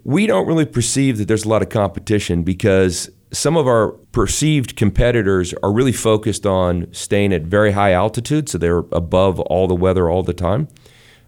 We 0.03 0.25
don't 0.25 0.47
really 0.47 0.65
perceive 0.65 1.17
that 1.19 1.27
there's 1.27 1.45
a 1.45 1.49
lot 1.49 1.61
of 1.61 1.69
competition 1.69 2.43
because 2.43 3.09
some 3.31 3.55
of 3.55 3.67
our 3.67 3.89
perceived 4.11 4.75
competitors 4.75 5.53
are 5.63 5.71
really 5.71 5.91
focused 5.91 6.45
on 6.45 6.87
staying 6.91 7.33
at 7.33 7.43
very 7.43 7.71
high 7.71 7.93
altitude, 7.93 8.49
so 8.49 8.57
they're 8.57 8.83
above 8.91 9.39
all 9.39 9.67
the 9.67 9.75
weather 9.75 10.09
all 10.09 10.23
the 10.23 10.33
time. 10.33 10.67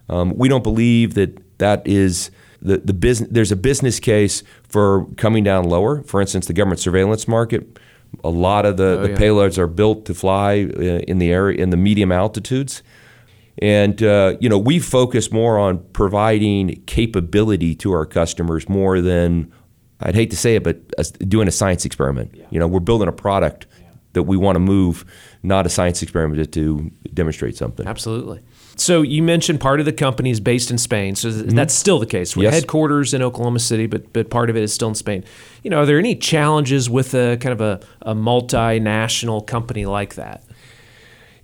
Um, 0.09 0.35
we 0.35 0.49
don't 0.49 0.63
believe 0.63 1.13
that 1.15 1.57
that 1.57 1.85
is 1.87 2.31
the, 2.61 2.77
the 2.77 2.93
business. 2.93 3.29
There's 3.31 3.51
a 3.51 3.55
business 3.55 3.99
case 3.99 4.43
for 4.67 5.05
coming 5.17 5.43
down 5.43 5.69
lower. 5.69 6.03
For 6.03 6.21
instance, 6.21 6.47
the 6.47 6.53
government 6.53 6.79
surveillance 6.79 7.27
market. 7.27 7.79
A 8.23 8.29
lot 8.29 8.65
of 8.65 8.77
the, 8.77 8.83
oh, 8.83 9.01
the 9.03 9.09
yeah. 9.09 9.17
payloads 9.17 9.57
are 9.57 9.67
built 9.67 10.05
to 10.05 10.13
fly 10.13 10.63
uh, 10.63 10.81
in 11.07 11.17
the 11.17 11.31
area 11.31 11.61
in 11.61 11.69
the 11.69 11.77
medium 11.77 12.11
altitudes. 12.11 12.83
And 13.59 14.01
uh, 14.03 14.35
you 14.39 14.49
know, 14.49 14.57
we 14.57 14.79
focus 14.79 15.31
more 15.31 15.57
on 15.57 15.79
providing 15.93 16.83
capability 16.85 17.75
to 17.75 17.93
our 17.93 18.05
customers 18.05 18.67
more 18.67 19.01
than 19.01 19.51
I'd 20.01 20.15
hate 20.15 20.31
to 20.31 20.37
say 20.37 20.55
it, 20.55 20.63
but 20.63 20.91
doing 21.29 21.47
a 21.47 21.51
science 21.51 21.85
experiment. 21.85 22.31
Yeah. 22.35 22.45
You 22.49 22.59
know, 22.59 22.67
we're 22.67 22.81
building 22.81 23.07
a 23.07 23.13
product 23.13 23.65
yeah. 23.79 23.87
that 24.13 24.23
we 24.23 24.35
want 24.35 24.57
to 24.57 24.59
move, 24.59 25.05
not 25.41 25.65
a 25.65 25.69
science 25.69 26.01
experiment 26.01 26.51
to 26.53 26.91
demonstrate 27.13 27.55
something. 27.55 27.87
Absolutely. 27.87 28.41
So 28.77 29.03
you 29.03 29.23
mentioned 29.23 29.61
part 29.61 29.79
of 29.79 29.85
the 29.85 29.93
company 29.93 30.31
is 30.31 30.41
based 30.41 30.69
in 30.69 30.77
Spain. 30.77 31.15
So 31.15 31.29
mm-hmm. 31.29 31.55
that's 31.55 31.73
still 31.73 31.97
the 31.97 32.05
case. 32.05 32.35
We're 32.35 32.43
yes. 32.43 32.55
headquarters 32.55 33.13
in 33.13 33.21
Oklahoma 33.21 33.59
City, 33.59 33.87
but 33.87 34.11
but 34.11 34.29
part 34.29 34.49
of 34.49 34.57
it 34.57 34.63
is 34.63 34.73
still 34.73 34.89
in 34.89 34.95
Spain. 34.95 35.23
You 35.63 35.69
know, 35.69 35.79
are 35.79 35.85
there 35.85 35.97
any 35.97 36.15
challenges 36.15 36.89
with 36.89 37.13
a 37.13 37.37
kind 37.37 37.53
of 37.53 37.61
a, 37.61 37.79
a 38.01 38.13
multinational 38.13 39.45
company 39.47 39.85
like 39.85 40.15
that? 40.15 40.43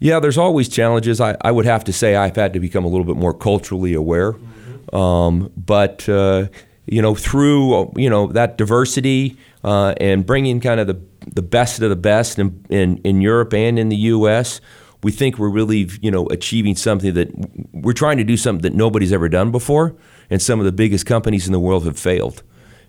Yeah, 0.02 0.20
there's 0.20 0.40
always 0.40 0.68
challenges. 0.68 1.22
I, 1.22 1.38
I 1.42 1.52
would 1.52 1.66
have 1.66 1.84
to 1.84 1.94
say 1.94 2.16
I've 2.16 2.36
had 2.36 2.54
to 2.54 2.60
become 2.60 2.84
a 2.84 2.88
little 2.88 3.06
bit 3.06 3.18
more 3.18 3.36
culturally 3.36 3.94
aware. 3.94 4.34
Mm-hmm. 4.34 4.96
Um, 4.96 5.52
but 5.56 6.10
uh, 6.10 6.48
you 6.88 7.04
know, 7.04 7.14
through 7.14 7.94
you 7.96 8.10
know 8.10 8.26
that 8.28 8.58
diversity 8.58 9.38
uh, 9.64 9.94
and 10.02 10.26
bringing 10.26 10.60
kind 10.60 10.80
of 10.80 10.88
the 10.88 11.00
the 11.28 11.44
best 11.44 11.80
of 11.82 11.92
the 11.92 11.96
best 11.96 12.40
in, 12.40 12.66
in, 12.70 12.98
in 13.04 13.22
Europe 13.22 13.54
and 13.54 13.78
in 13.78 13.90
the 13.90 13.96
U.S. 13.96 14.60
We 15.04 15.12
think 15.12 15.38
we're 15.38 15.52
really 15.52 15.88
you 16.02 16.10
know 16.10 16.26
achieving 16.30 16.76
something 16.76 17.14
that 17.14 17.30
we're 17.72 17.94
trying 17.94 18.18
to 18.18 18.24
do 18.24 18.38
something 18.38 18.64
that 18.64 18.74
nobody's 18.74 19.14
ever 19.14 19.30
done 19.30 19.52
before, 19.52 19.96
and 20.32 20.42
some 20.42 20.58
of 20.58 20.66
the 20.66 20.72
biggest 20.72 21.06
companies 21.06 21.46
in 21.46 21.54
the 21.54 21.60
world 21.60 21.86
have 21.86 22.00
failed. 22.00 22.42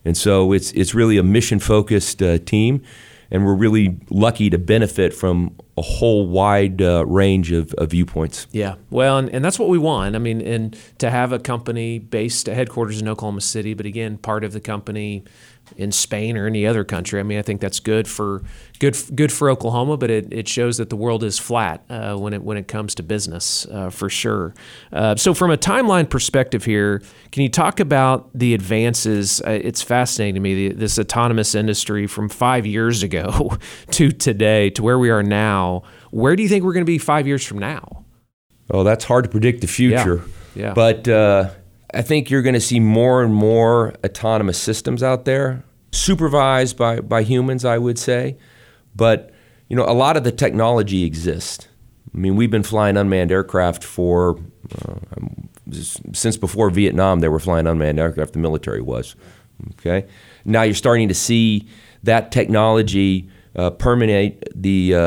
And 0.02 0.16
so 0.16 0.52
it's 0.52 0.72
it's 0.72 0.94
really 0.94 1.18
a 1.18 1.22
mission 1.22 1.58
focused 1.58 2.22
uh, 2.22 2.38
team 2.38 2.82
and 3.32 3.46
we're 3.46 3.54
really 3.54 3.98
lucky 4.10 4.50
to 4.50 4.58
benefit 4.58 5.14
from 5.14 5.56
a 5.78 5.82
whole 5.82 6.26
wide 6.28 6.82
uh, 6.82 7.04
range 7.06 7.50
of, 7.50 7.72
of, 7.74 7.90
viewpoints. 7.90 8.46
Yeah, 8.52 8.74
well, 8.90 9.16
and, 9.16 9.30
and 9.30 9.42
that's 9.42 9.58
what 9.58 9.70
we 9.70 9.78
want. 9.78 10.14
I 10.14 10.18
mean, 10.18 10.42
and 10.42 10.76
to 10.98 11.10
have 11.10 11.32
a 11.32 11.38
company 11.38 11.98
based 11.98 12.46
headquarters 12.46 13.00
in 13.00 13.08
Oklahoma 13.08 13.40
City, 13.40 13.72
but 13.72 13.86
again, 13.86 14.18
part 14.18 14.44
of 14.44 14.52
the 14.52 14.60
company 14.60 15.24
in 15.76 15.92
Spain 15.92 16.36
or 16.36 16.46
any 16.46 16.66
other 16.66 16.84
country. 16.84 17.20
I 17.20 17.22
mean, 17.22 17.38
I 17.38 17.42
think 17.42 17.60
that's 17.60 17.80
good 17.80 18.08
for 18.08 18.42
good 18.78 18.96
good 19.14 19.32
for 19.32 19.50
Oklahoma, 19.50 19.96
but 19.96 20.10
it, 20.10 20.32
it 20.32 20.48
shows 20.48 20.76
that 20.78 20.90
the 20.90 20.96
world 20.96 21.22
is 21.22 21.38
flat 21.38 21.84
uh, 21.88 22.16
when 22.16 22.32
it 22.32 22.42
when 22.42 22.56
it 22.56 22.68
comes 22.68 22.94
to 22.96 23.02
business 23.02 23.66
uh, 23.66 23.90
for 23.90 24.08
sure. 24.08 24.54
Uh, 24.92 25.16
so, 25.16 25.34
from 25.34 25.50
a 25.50 25.56
timeline 25.56 26.08
perspective 26.08 26.64
here, 26.64 27.02
can 27.30 27.42
you 27.42 27.48
talk 27.48 27.80
about 27.80 28.30
the 28.34 28.54
advances? 28.54 29.40
Uh, 29.40 29.50
it's 29.62 29.82
fascinating 29.82 30.34
to 30.34 30.40
me 30.40 30.68
the, 30.68 30.74
this 30.74 30.98
autonomous 30.98 31.54
industry 31.54 32.06
from 32.06 32.28
five 32.28 32.66
years 32.66 33.02
ago 33.02 33.56
to 33.90 34.10
today 34.10 34.70
to 34.70 34.82
where 34.82 34.98
we 34.98 35.10
are 35.10 35.22
now. 35.22 35.82
Where 36.10 36.36
do 36.36 36.42
you 36.42 36.48
think 36.48 36.64
we're 36.64 36.74
going 36.74 36.84
to 36.84 36.92
be 36.92 36.98
five 36.98 37.26
years 37.26 37.44
from 37.44 37.58
now? 37.58 38.04
Oh, 38.70 38.84
that's 38.84 39.04
hard 39.04 39.24
to 39.24 39.30
predict 39.30 39.60
the 39.60 39.66
future. 39.66 40.22
Yeah. 40.54 40.66
yeah. 40.66 40.74
But 40.74 41.08
uh, 41.08 41.50
I 41.94 42.02
think 42.02 42.30
you're 42.30 42.42
going 42.42 42.54
to 42.54 42.60
see 42.60 42.80
more 42.80 43.22
and 43.22 43.34
more 43.34 43.94
autonomous 44.04 44.58
systems 44.58 45.02
out 45.02 45.24
there, 45.24 45.64
supervised 45.92 46.76
by, 46.76 47.00
by 47.00 47.22
humans, 47.22 47.64
I 47.64 47.78
would 47.78 47.98
say. 47.98 48.36
But 48.94 49.32
you 49.68 49.76
know, 49.76 49.84
a 49.84 49.94
lot 49.94 50.16
of 50.16 50.24
the 50.24 50.32
technology 50.32 51.04
exists. 51.04 51.66
I 52.14 52.18
mean, 52.18 52.36
we've 52.36 52.50
been 52.50 52.62
flying 52.62 52.96
unmanned 52.96 53.32
aircraft 53.32 53.82
for 53.82 54.38
uh, 54.78 54.94
since 56.12 56.36
before 56.36 56.68
Vietnam. 56.68 57.20
They 57.20 57.28
were 57.28 57.38
flying 57.38 57.66
unmanned 57.66 57.98
aircraft. 57.98 58.34
The 58.34 58.38
military 58.38 58.82
was. 58.82 59.16
Okay. 59.72 60.06
Now 60.44 60.62
you're 60.62 60.74
starting 60.74 61.08
to 61.08 61.14
see 61.14 61.68
that 62.02 62.32
technology 62.32 63.30
uh, 63.56 63.70
permeate 63.70 64.42
the 64.54 64.94
uh, 64.94 64.98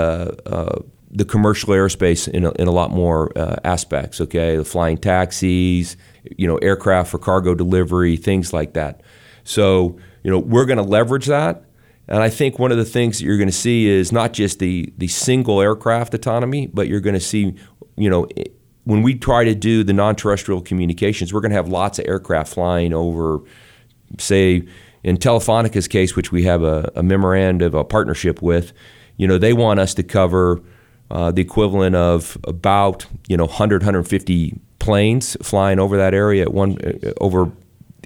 uh 0.45 0.79
the 1.11 1.25
commercial 1.25 1.69
airspace 1.69 2.27
in 2.27 2.45
a, 2.45 2.51
in 2.53 2.67
a 2.67 2.71
lot 2.71 2.91
more 2.91 3.31
uh, 3.37 3.55
aspects. 3.63 4.19
Okay, 4.21 4.57
the 4.57 4.65
flying 4.65 4.97
taxis, 4.97 5.97
you 6.37 6.47
know, 6.47 6.57
aircraft 6.57 7.11
for 7.11 7.19
cargo 7.19 7.53
delivery, 7.55 8.17
things 8.17 8.53
like 8.53 8.73
that. 8.73 9.01
So, 9.43 9.97
you 10.23 10.31
know, 10.31 10.39
we're 10.39 10.65
going 10.65 10.77
to 10.77 10.83
leverage 10.83 11.27
that. 11.27 11.63
And 12.07 12.21
I 12.21 12.29
think 12.29 12.59
one 12.59 12.71
of 12.71 12.77
the 12.77 12.85
things 12.85 13.19
that 13.19 13.25
you're 13.25 13.37
going 13.37 13.47
to 13.47 13.53
see 13.53 13.87
is 13.87 14.11
not 14.11 14.33
just 14.33 14.59
the, 14.59 14.93
the 14.97 15.07
single 15.07 15.61
aircraft 15.61 16.13
autonomy, 16.13 16.67
but 16.67 16.87
you're 16.87 16.99
going 16.99 17.15
to 17.15 17.19
see, 17.19 17.55
you 17.95 18.09
know, 18.09 18.27
when 18.83 19.01
we 19.01 19.15
try 19.15 19.43
to 19.43 19.55
do 19.55 19.83
the 19.83 19.93
non 19.93 20.15
terrestrial 20.15 20.61
communications, 20.61 21.33
we're 21.33 21.41
going 21.41 21.51
to 21.51 21.55
have 21.55 21.67
lots 21.67 21.97
of 21.99 22.05
aircraft 22.07 22.53
flying 22.53 22.93
over, 22.93 23.41
say, 24.19 24.67
in 25.03 25.17
Telefonica's 25.17 25.87
case, 25.87 26.15
which 26.15 26.31
we 26.31 26.43
have 26.43 26.63
a, 26.63 26.91
a 26.95 27.03
memorandum 27.03 27.67
of 27.67 27.73
a 27.73 27.83
partnership 27.83 28.41
with, 28.41 28.73
you 29.17 29.27
know, 29.27 29.37
they 29.37 29.53
want 29.53 29.79
us 29.79 29.93
to 29.95 30.03
cover 30.03 30.61
uh, 31.11 31.31
the 31.31 31.41
equivalent 31.41 31.95
of 31.95 32.37
about 32.45 33.05
you 33.27 33.37
know 33.37 33.45
100 33.45 33.81
150 33.81 34.59
planes 34.79 35.37
flying 35.41 35.79
over 35.79 35.97
that 35.97 36.13
area 36.13 36.43
at 36.43 36.53
one 36.53 36.77
uh, 36.83 37.11
over, 37.21 37.51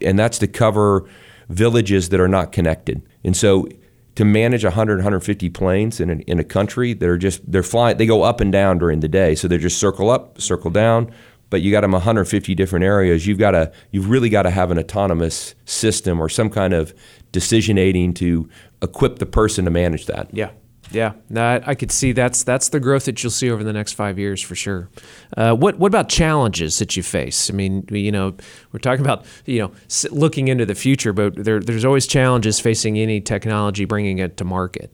and 0.01 0.17
that's 0.17 0.37
to 0.39 0.47
cover 0.47 1.07
villages 1.49 2.09
that 2.09 2.19
are 2.19 2.27
not 2.27 2.51
connected. 2.51 3.01
And 3.23 3.35
so 3.35 3.67
to 4.15 4.25
manage 4.25 4.63
100 4.63 4.97
150 4.97 5.49
planes 5.49 5.99
in 5.99 6.09
a, 6.09 6.13
in 6.27 6.39
a 6.39 6.43
country 6.43 6.93
that 6.93 7.07
are 7.07 7.17
just 7.17 7.49
they're 7.49 7.63
flying 7.63 7.97
they 7.97 8.05
go 8.05 8.23
up 8.23 8.41
and 8.41 8.51
down 8.51 8.77
during 8.77 8.99
the 8.99 9.07
day. 9.07 9.35
So 9.35 9.47
they're 9.47 9.57
just 9.57 9.79
circle 9.79 10.09
up 10.09 10.39
circle 10.41 10.71
down 10.71 11.11
but 11.49 11.61
you 11.61 11.71
got 11.71 11.81
them 11.81 11.93
150 11.93 12.53
different 12.53 12.85
areas. 12.85 13.25
You've 13.25 13.39
got 13.39 13.51
to 13.51 13.71
you've 13.91 14.09
really 14.09 14.29
got 14.29 14.43
to 14.43 14.51
have 14.51 14.71
an 14.71 14.77
autonomous 14.77 15.55
system 15.65 16.21
or 16.21 16.29
some 16.29 16.49
kind 16.49 16.73
of 16.73 16.93
decision 17.31 17.77
aiding 17.77 18.13
to 18.15 18.47
equip 18.81 19.19
the 19.19 19.25
person 19.25 19.65
to 19.65 19.71
manage 19.71 20.05
that. 20.05 20.27
Yeah 20.31 20.51
yeah, 20.91 21.13
I, 21.35 21.61
I 21.67 21.75
could 21.75 21.91
see 21.91 22.11
that's 22.11 22.43
that's 22.43 22.69
the 22.69 22.79
growth 22.79 23.05
that 23.05 23.21
you'll 23.23 23.31
see 23.31 23.49
over 23.51 23.63
the 23.63 23.73
next 23.73 23.93
five 23.93 24.17
years 24.19 24.41
for 24.41 24.55
sure. 24.55 24.89
Uh, 25.37 25.53
what 25.55 25.77
what 25.79 25.87
about 25.87 26.09
challenges 26.09 26.79
that 26.79 26.95
you 26.97 27.03
face? 27.03 27.49
I 27.49 27.53
mean, 27.53 27.85
you 27.91 28.11
know, 28.11 28.35
we're 28.71 28.79
talking 28.79 29.03
about 29.05 29.25
you 29.45 29.59
know 29.59 29.71
looking 30.11 30.47
into 30.47 30.65
the 30.65 30.75
future, 30.75 31.13
but 31.13 31.35
there, 31.35 31.59
there's 31.59 31.85
always 31.85 32.07
challenges 32.07 32.59
facing 32.59 32.97
any 32.97 33.21
technology 33.21 33.85
bringing 33.85 34.17
it 34.19 34.37
to 34.37 34.43
market. 34.45 34.91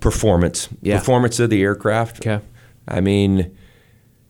Performance, 0.00 0.68
Yeah. 0.82 0.98
performance 0.98 1.40
of 1.40 1.48
the 1.50 1.62
aircraft. 1.62 2.20
Okay. 2.26 2.44
I 2.86 3.00
mean, 3.00 3.56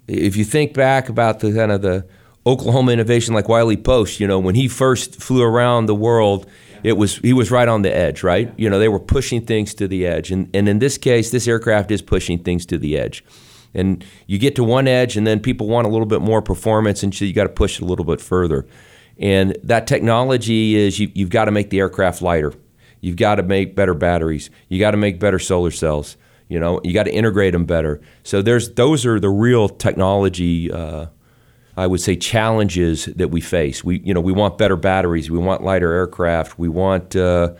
if 0.07 0.37
you 0.37 0.45
think 0.45 0.75
back 0.75 1.09
about 1.09 1.41
the 1.41 1.53
kind 1.53 1.73
of 1.73 1.83
the 1.83 2.07
Oklahoma 2.47 2.93
innovation, 2.93 3.35
like 3.35 3.49
Wiley 3.49 3.77
Post, 3.77 4.21
you 4.21 4.27
know, 4.29 4.39
when 4.39 4.55
he 4.55 4.69
first 4.69 5.21
flew 5.21 5.43
around 5.43 5.87
the 5.87 5.95
world, 5.95 6.47
it 6.83 6.95
was 6.95 7.17
he 7.19 7.33
was 7.33 7.51
right 7.51 7.69
on 7.69 7.83
the 7.83 7.95
edge, 7.95 8.23
right? 8.23 8.53
You 8.57 8.71
know, 8.71 8.79
they 8.79 8.89
were 8.89 9.01
pushing 9.01 9.45
things 9.45 9.75
to 9.75 9.89
the 9.89 10.07
edge, 10.07 10.31
and 10.31 10.49
and 10.55 10.69
in 10.69 10.79
this 10.79 10.99
case, 10.99 11.31
this 11.31 11.49
aircraft 11.49 11.91
is 11.91 12.03
pushing 12.03 12.39
things 12.39 12.67
to 12.67 12.79
the 12.79 12.99
edge. 12.99 13.25
And 13.75 14.05
you 14.27 14.39
get 14.39 14.57
to 14.57 14.65
one 14.65 14.89
edge, 14.89 15.17
and 15.17 15.27
then 15.27 15.41
people 15.41 15.69
want 15.69 15.87
a 15.87 15.91
little 15.91 16.07
bit 16.07 16.23
more 16.23 16.41
performance, 16.41 17.03
and 17.03 17.15
so 17.15 17.25
you 17.25 17.35
got 17.35 17.45
to 17.45 17.51
push 17.51 17.79
it 17.79 17.83
a 17.83 17.87
little 17.87 18.07
bit 18.07 18.21
further. 18.21 18.67
And 19.19 19.57
that 19.63 19.87
technology 19.87 20.77
is 20.77 20.99
you, 20.99 21.11
you've 21.15 21.31
got 21.31 21.47
to 21.47 21.51
make 21.51 21.71
the 21.71 21.81
aircraft 21.81 22.23
lighter. 22.23 22.53
You've 23.01 23.17
got 23.17 23.37
to 23.37 23.43
make 23.43 23.77
better 23.77 23.95
batteries. 23.95 24.51
You 24.69 24.79
got 24.79 24.93
to 24.93 24.97
make 24.97 25.21
better 25.21 25.39
solar 25.39 25.71
cells. 25.71 26.17
You 26.49 26.61
know, 26.61 26.81
you 26.85 26.93
got 26.93 27.05
to 27.05 27.13
integrate 27.13 27.53
them 27.53 27.65
better. 27.65 28.01
So 28.23 28.41
there's 28.41 28.71
those 28.75 29.05
are 29.05 29.19
the 29.19 29.31
real 29.31 29.69
technology. 29.69 30.71
Uh, 30.71 31.07
I 31.77 31.87
would 31.87 32.01
say 32.01 32.17
challenges 32.17 33.07
that 33.07 33.29
we 33.29 33.41
face. 33.41 33.85
We 33.85 34.01
you 34.01 34.15
know 34.15 34.21
we 34.21 34.33
want 34.33 34.59
better 34.59 34.77
batteries. 34.77 35.31
We 35.31 35.39
want 35.39 35.63
lighter 35.63 35.93
aircraft. 35.93 36.59
We 36.59 36.69
want 36.69 37.15
uh, 37.15 37.55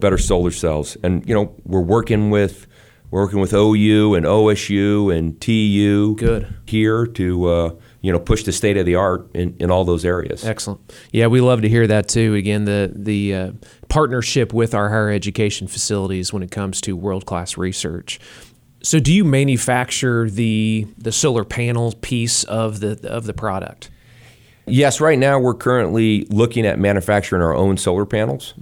better 0.00 0.18
solar 0.18 0.50
cells. 0.50 0.96
And 1.02 1.26
you 1.28 1.34
know 1.34 1.54
we're 1.64 1.80
working 1.80 2.30
with 2.30 2.66
we're 3.10 3.22
working 3.22 3.40
with 3.40 3.52
OU 3.52 4.14
and 4.14 4.26
OSU 4.26 5.16
and 5.16 5.40
TU 5.40 6.14
Good. 6.16 6.54
here 6.66 7.06
to 7.06 7.46
uh, 7.46 7.74
you 8.00 8.12
know 8.12 8.18
push 8.18 8.42
the 8.44 8.52
state 8.52 8.76
of 8.76 8.86
the 8.86 8.94
art 8.94 9.28
in, 9.34 9.56
in 9.58 9.70
all 9.70 9.84
those 9.84 10.04
areas. 10.04 10.44
Excellent. 10.44 10.80
Yeah, 11.12 11.26
we 11.26 11.40
love 11.40 11.62
to 11.62 11.68
hear 11.68 11.86
that 11.86 12.08
too. 12.08 12.34
Again, 12.34 12.64
the 12.64 12.92
the 12.94 13.34
uh, 13.34 13.52
partnership 13.88 14.52
with 14.52 14.74
our 14.74 14.88
higher 14.88 15.10
education 15.10 15.68
facilities 15.68 16.32
when 16.32 16.42
it 16.42 16.50
comes 16.50 16.80
to 16.82 16.96
world 16.96 17.26
class 17.26 17.56
research. 17.56 18.18
So, 18.82 19.00
do 19.00 19.12
you 19.12 19.24
manufacture 19.24 20.30
the 20.30 20.86
the 20.96 21.12
solar 21.12 21.44
panel 21.44 21.92
piece 22.00 22.44
of 22.44 22.80
the 22.80 22.98
of 23.10 23.24
the 23.24 23.34
product? 23.34 23.90
Yes, 24.66 25.00
right 25.00 25.18
now 25.18 25.38
we're 25.38 25.54
currently 25.54 26.26
looking 26.26 26.66
at 26.66 26.78
manufacturing 26.78 27.42
our 27.42 27.54
own 27.54 27.76
solar 27.78 28.04
panels. 28.04 28.54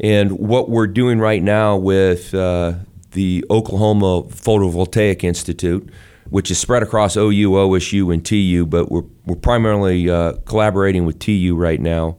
And 0.00 0.32
what 0.32 0.70
we're 0.70 0.86
doing 0.86 1.18
right 1.18 1.42
now 1.42 1.76
with 1.76 2.34
uh, 2.34 2.74
the 3.12 3.44
Oklahoma 3.50 4.22
Photovoltaic 4.28 5.24
Institute, 5.24 5.90
which 6.30 6.50
is 6.50 6.58
spread 6.58 6.82
across 6.82 7.16
OU, 7.16 7.50
OSU, 7.50 8.12
and 8.12 8.24
TU, 8.24 8.66
but 8.66 8.90
we're, 8.90 9.04
we're 9.26 9.36
primarily 9.36 10.08
uh, 10.08 10.32
collaborating 10.46 11.04
with 11.04 11.18
TU 11.18 11.54
right 11.56 11.80
now, 11.80 12.18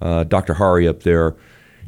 uh, 0.00 0.24
Dr. 0.24 0.54
Hari 0.54 0.86
up 0.86 1.02
there. 1.02 1.36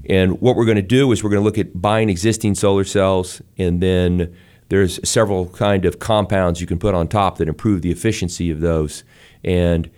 And 0.08 0.40
what 0.40 0.56
we're 0.56 0.64
going 0.64 0.76
to 0.76 0.82
do 0.82 1.12
is 1.12 1.22
we're 1.22 1.30
going 1.30 1.40
to 1.40 1.44
look 1.44 1.58
at 1.58 1.80
buying 1.80 2.08
existing 2.10 2.54
solar 2.54 2.84
cells, 2.84 3.40
and 3.56 3.82
then 3.82 4.34
there's 4.72 5.06
several 5.06 5.48
kind 5.48 5.84
of 5.84 5.98
compounds 5.98 6.58
you 6.58 6.66
can 6.66 6.78
put 6.78 6.94
on 6.94 7.06
top 7.06 7.36
that 7.36 7.46
improve 7.46 7.82
the 7.82 7.90
efficiency 7.90 8.50
of 8.50 8.60
those. 8.60 9.04
And 9.44 9.90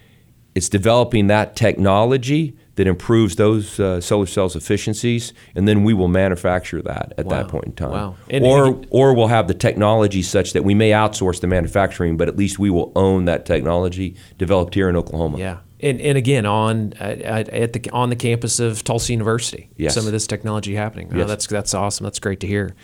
it's 0.56 0.68
developing 0.68 1.28
that 1.28 1.54
technology 1.54 2.56
that 2.74 2.88
improves 2.88 3.36
those 3.36 3.78
uh, 3.78 4.00
solar 4.00 4.26
cells 4.26 4.56
efficiencies, 4.56 5.32
and 5.54 5.68
then 5.68 5.84
we 5.84 5.94
will 5.94 6.08
manufacture 6.08 6.82
that 6.82 7.12
at 7.16 7.26
Wow. 7.26 7.36
that 7.36 7.48
point 7.48 7.66
in 7.66 7.72
time. 7.74 7.90
Wow. 7.92 8.16
And- 8.28 8.44
or 8.44 8.66
and 8.66 8.86
or 8.90 9.14
we'll 9.14 9.28
have 9.28 9.46
the 9.46 9.54
technology 9.54 10.22
such 10.22 10.54
that 10.54 10.64
we 10.64 10.74
may 10.74 10.90
outsource 10.90 11.40
the 11.40 11.46
manufacturing, 11.46 12.16
but 12.16 12.26
at 12.26 12.36
least 12.36 12.58
we 12.58 12.70
will 12.70 12.90
own 12.96 13.26
that 13.26 13.46
technology 13.46 14.16
developed 14.38 14.74
here 14.74 14.88
in 14.88 14.96
Oklahoma. 14.96 15.38
Yeah, 15.38 15.58
and 15.80 16.00
and 16.00 16.18
again 16.18 16.46
on 16.46 16.94
at, 16.98 17.48
at 17.50 17.72
the 17.74 17.88
on 17.92 18.10
the 18.10 18.16
campus 18.16 18.58
of 18.58 18.82
Tulsa 18.82 19.12
University, 19.12 19.70
Yes. 19.76 19.94
some 19.94 20.06
of 20.06 20.10
this 20.12 20.26
technology 20.26 20.74
happening. 20.74 21.12
Oh, 21.14 21.24
that's 21.26 21.46
that's 21.46 21.74
awesome. 21.74 22.02
That's 22.02 22.18
great 22.18 22.40
to 22.40 22.48
hear. 22.48 22.74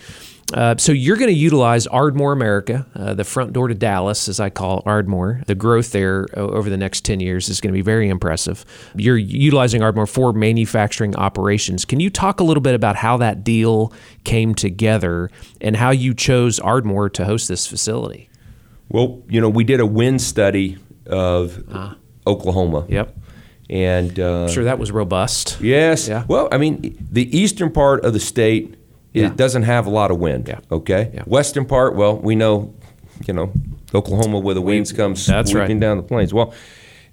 Uh, 0.53 0.77
so 0.77 0.93
you're 0.93 1.17
going 1.17 1.31
to 1.31 1.37
utilize 1.39 1.87
Ardmore 1.87 2.33
America, 2.33 2.87
uh, 2.95 3.15
the 3.15 3.25
front 3.25 3.53
door 3.53 3.69
to 3.69 3.75
Dallas, 3.75 4.29
as 4.29 4.41
I 4.41 4.51
call 4.51 4.83
Ardmore. 4.85 5.43
The 5.47 5.55
growth 5.55 5.93
there 5.93 6.27
over 6.35 6.69
the 6.69 6.77
next 6.77 7.05
10 7.05 7.21
years 7.21 7.49
is 7.49 7.61
going 7.61 7.73
to 7.73 7.77
be 7.77 7.83
very 7.83 8.09
impressive. 8.09 8.65
You're 8.97 9.17
utilizing 9.17 9.83
Ardmore 9.83 10.07
for 10.07 10.33
manufacturing 10.33 11.15
operations. 11.17 11.85
Can 11.85 12.01
you 12.01 12.11
talk 12.11 12.41
a 12.41 12.45
little 12.45 12.63
bit 12.63 12.75
about 12.75 12.97
how 12.97 13.17
that 13.19 13.45
deal 13.45 13.93
came 14.25 14.55
together 14.55 15.31
and 15.61 15.77
how 15.77 15.91
you 15.91 16.15
chose 16.15 16.59
Ardmore 16.59 17.09
to 17.11 17.25
host 17.25 17.49
this 17.49 17.67
facility? 17.67 18.29
Well, 18.89 19.23
you 19.29 19.41
know, 19.41 19.49
we 19.49 19.63
did 19.63 19.79
a 19.79 19.87
wind 19.87 20.21
study 20.21 20.79
of 21.07 21.63
Oklahoma. 22.27 22.87
Yep. 22.89 23.17
And 23.69 24.19
uh, 24.19 24.49
Sure, 24.49 24.65
that 24.65 24.81
was 24.81 24.91
robust. 24.91 25.61
Yes. 25.61 26.09
Yeah. 26.09 26.25
Well, 26.27 26.49
I 26.51 26.59
mean, 26.59 26.99
the 27.09 27.39
eastern 27.39 27.71
part 27.71 28.05
of 28.05 28.13
the 28.13 28.19
state 28.19 28.75
it 29.14 29.23
Yeah. 29.23 29.33
doesn't 29.35 29.64
have 29.64 29.87
a 29.87 29.90
lot 29.90 30.11
of 30.11 30.18
wind. 30.18 30.49
Yeah. 30.49 30.61
Okay. 30.70 31.11
Yeah. 31.14 31.23
Western 31.27 31.64
part, 31.64 31.96
well, 31.96 32.16
we 32.16 32.35
know, 32.35 32.73
you 33.27 33.35
know, 33.35 33.53
Oklahoma 33.94 34.38
where 34.38 34.55
the 34.55 34.61
winds 34.61 34.92
come 34.92 35.16
sweeping 35.16 35.57
right. 35.57 35.81
down 35.81 35.96
the 35.96 36.03
plains. 36.03 36.33
Well, 36.33 36.55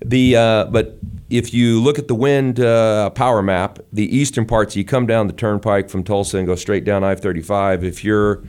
the 0.05 0.35
uh, 0.35 0.65
but 0.65 0.99
if 1.29 1.53
you 1.53 1.81
look 1.81 1.97
at 1.97 2.07
the 2.07 2.15
wind 2.15 2.59
uh, 2.59 3.09
power 3.11 3.41
map, 3.41 3.79
the 3.91 4.15
eastern 4.15 4.45
parts, 4.45 4.75
you 4.75 4.85
come 4.85 5.07
down 5.07 5.27
the 5.27 5.33
turnpike 5.33 5.89
from 5.89 6.03
Tulsa 6.03 6.37
and 6.37 6.45
go 6.45 6.55
straight 6.55 6.85
down 6.85 7.03
I-35. 7.03 7.83
If 7.83 8.03
you're 8.03 8.43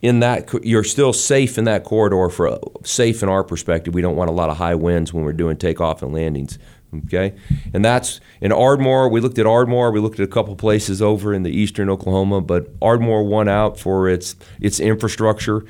in 0.00 0.20
that, 0.20 0.48
you're 0.64 0.84
still 0.84 1.12
safe 1.12 1.58
in 1.58 1.64
that 1.64 1.82
corridor. 1.84 2.28
For 2.28 2.58
safe 2.84 3.22
in 3.22 3.28
our 3.28 3.42
perspective, 3.42 3.94
we 3.94 4.00
don't 4.02 4.14
want 4.16 4.30
a 4.30 4.32
lot 4.32 4.48
of 4.48 4.56
high 4.58 4.76
winds 4.76 5.12
when 5.12 5.24
we're 5.24 5.32
doing 5.32 5.56
takeoff 5.56 6.02
and 6.02 6.12
landings. 6.14 6.58
Okay, 7.04 7.34
and 7.74 7.84
that's 7.84 8.20
in 8.40 8.52
Ardmore. 8.52 9.08
We 9.08 9.20
looked 9.20 9.38
at 9.38 9.46
Ardmore. 9.46 9.92
We 9.92 10.00
looked 10.00 10.20
at 10.20 10.24
a 10.24 10.30
couple 10.30 10.56
places 10.56 11.02
over 11.02 11.32
in 11.34 11.42
the 11.42 11.50
eastern 11.50 11.90
Oklahoma, 11.90 12.40
but 12.40 12.68
Ardmore 12.82 13.24
won 13.24 13.48
out 13.48 13.78
for 13.78 14.08
its 14.08 14.36
its 14.60 14.80
infrastructure, 14.80 15.64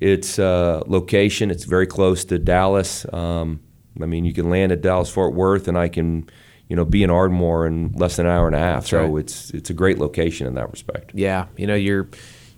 its 0.00 0.38
uh, 0.38 0.82
location. 0.86 1.50
It's 1.50 1.64
very 1.64 1.86
close 1.86 2.24
to 2.26 2.38
Dallas. 2.38 3.06
Um, 3.12 3.60
I 4.02 4.06
mean, 4.06 4.24
you 4.24 4.32
can 4.32 4.50
land 4.50 4.72
at 4.72 4.82
Dallas 4.82 5.10
Fort 5.10 5.34
Worth, 5.34 5.68
and 5.68 5.78
I 5.78 5.88
can, 5.88 6.28
you 6.68 6.76
know, 6.76 6.84
be 6.84 7.02
in 7.02 7.10
Ardmore 7.10 7.66
in 7.66 7.92
less 7.92 8.16
than 8.16 8.26
an 8.26 8.32
hour 8.32 8.46
and 8.46 8.56
a 8.56 8.58
half. 8.58 8.86
so 8.86 9.06
right. 9.06 9.20
it's 9.20 9.50
it's 9.50 9.70
a 9.70 9.74
great 9.74 9.98
location 9.98 10.46
in 10.46 10.54
that 10.54 10.70
respect. 10.70 11.12
Yeah, 11.14 11.46
you 11.56 11.66
know 11.66 11.74
you're 11.74 12.08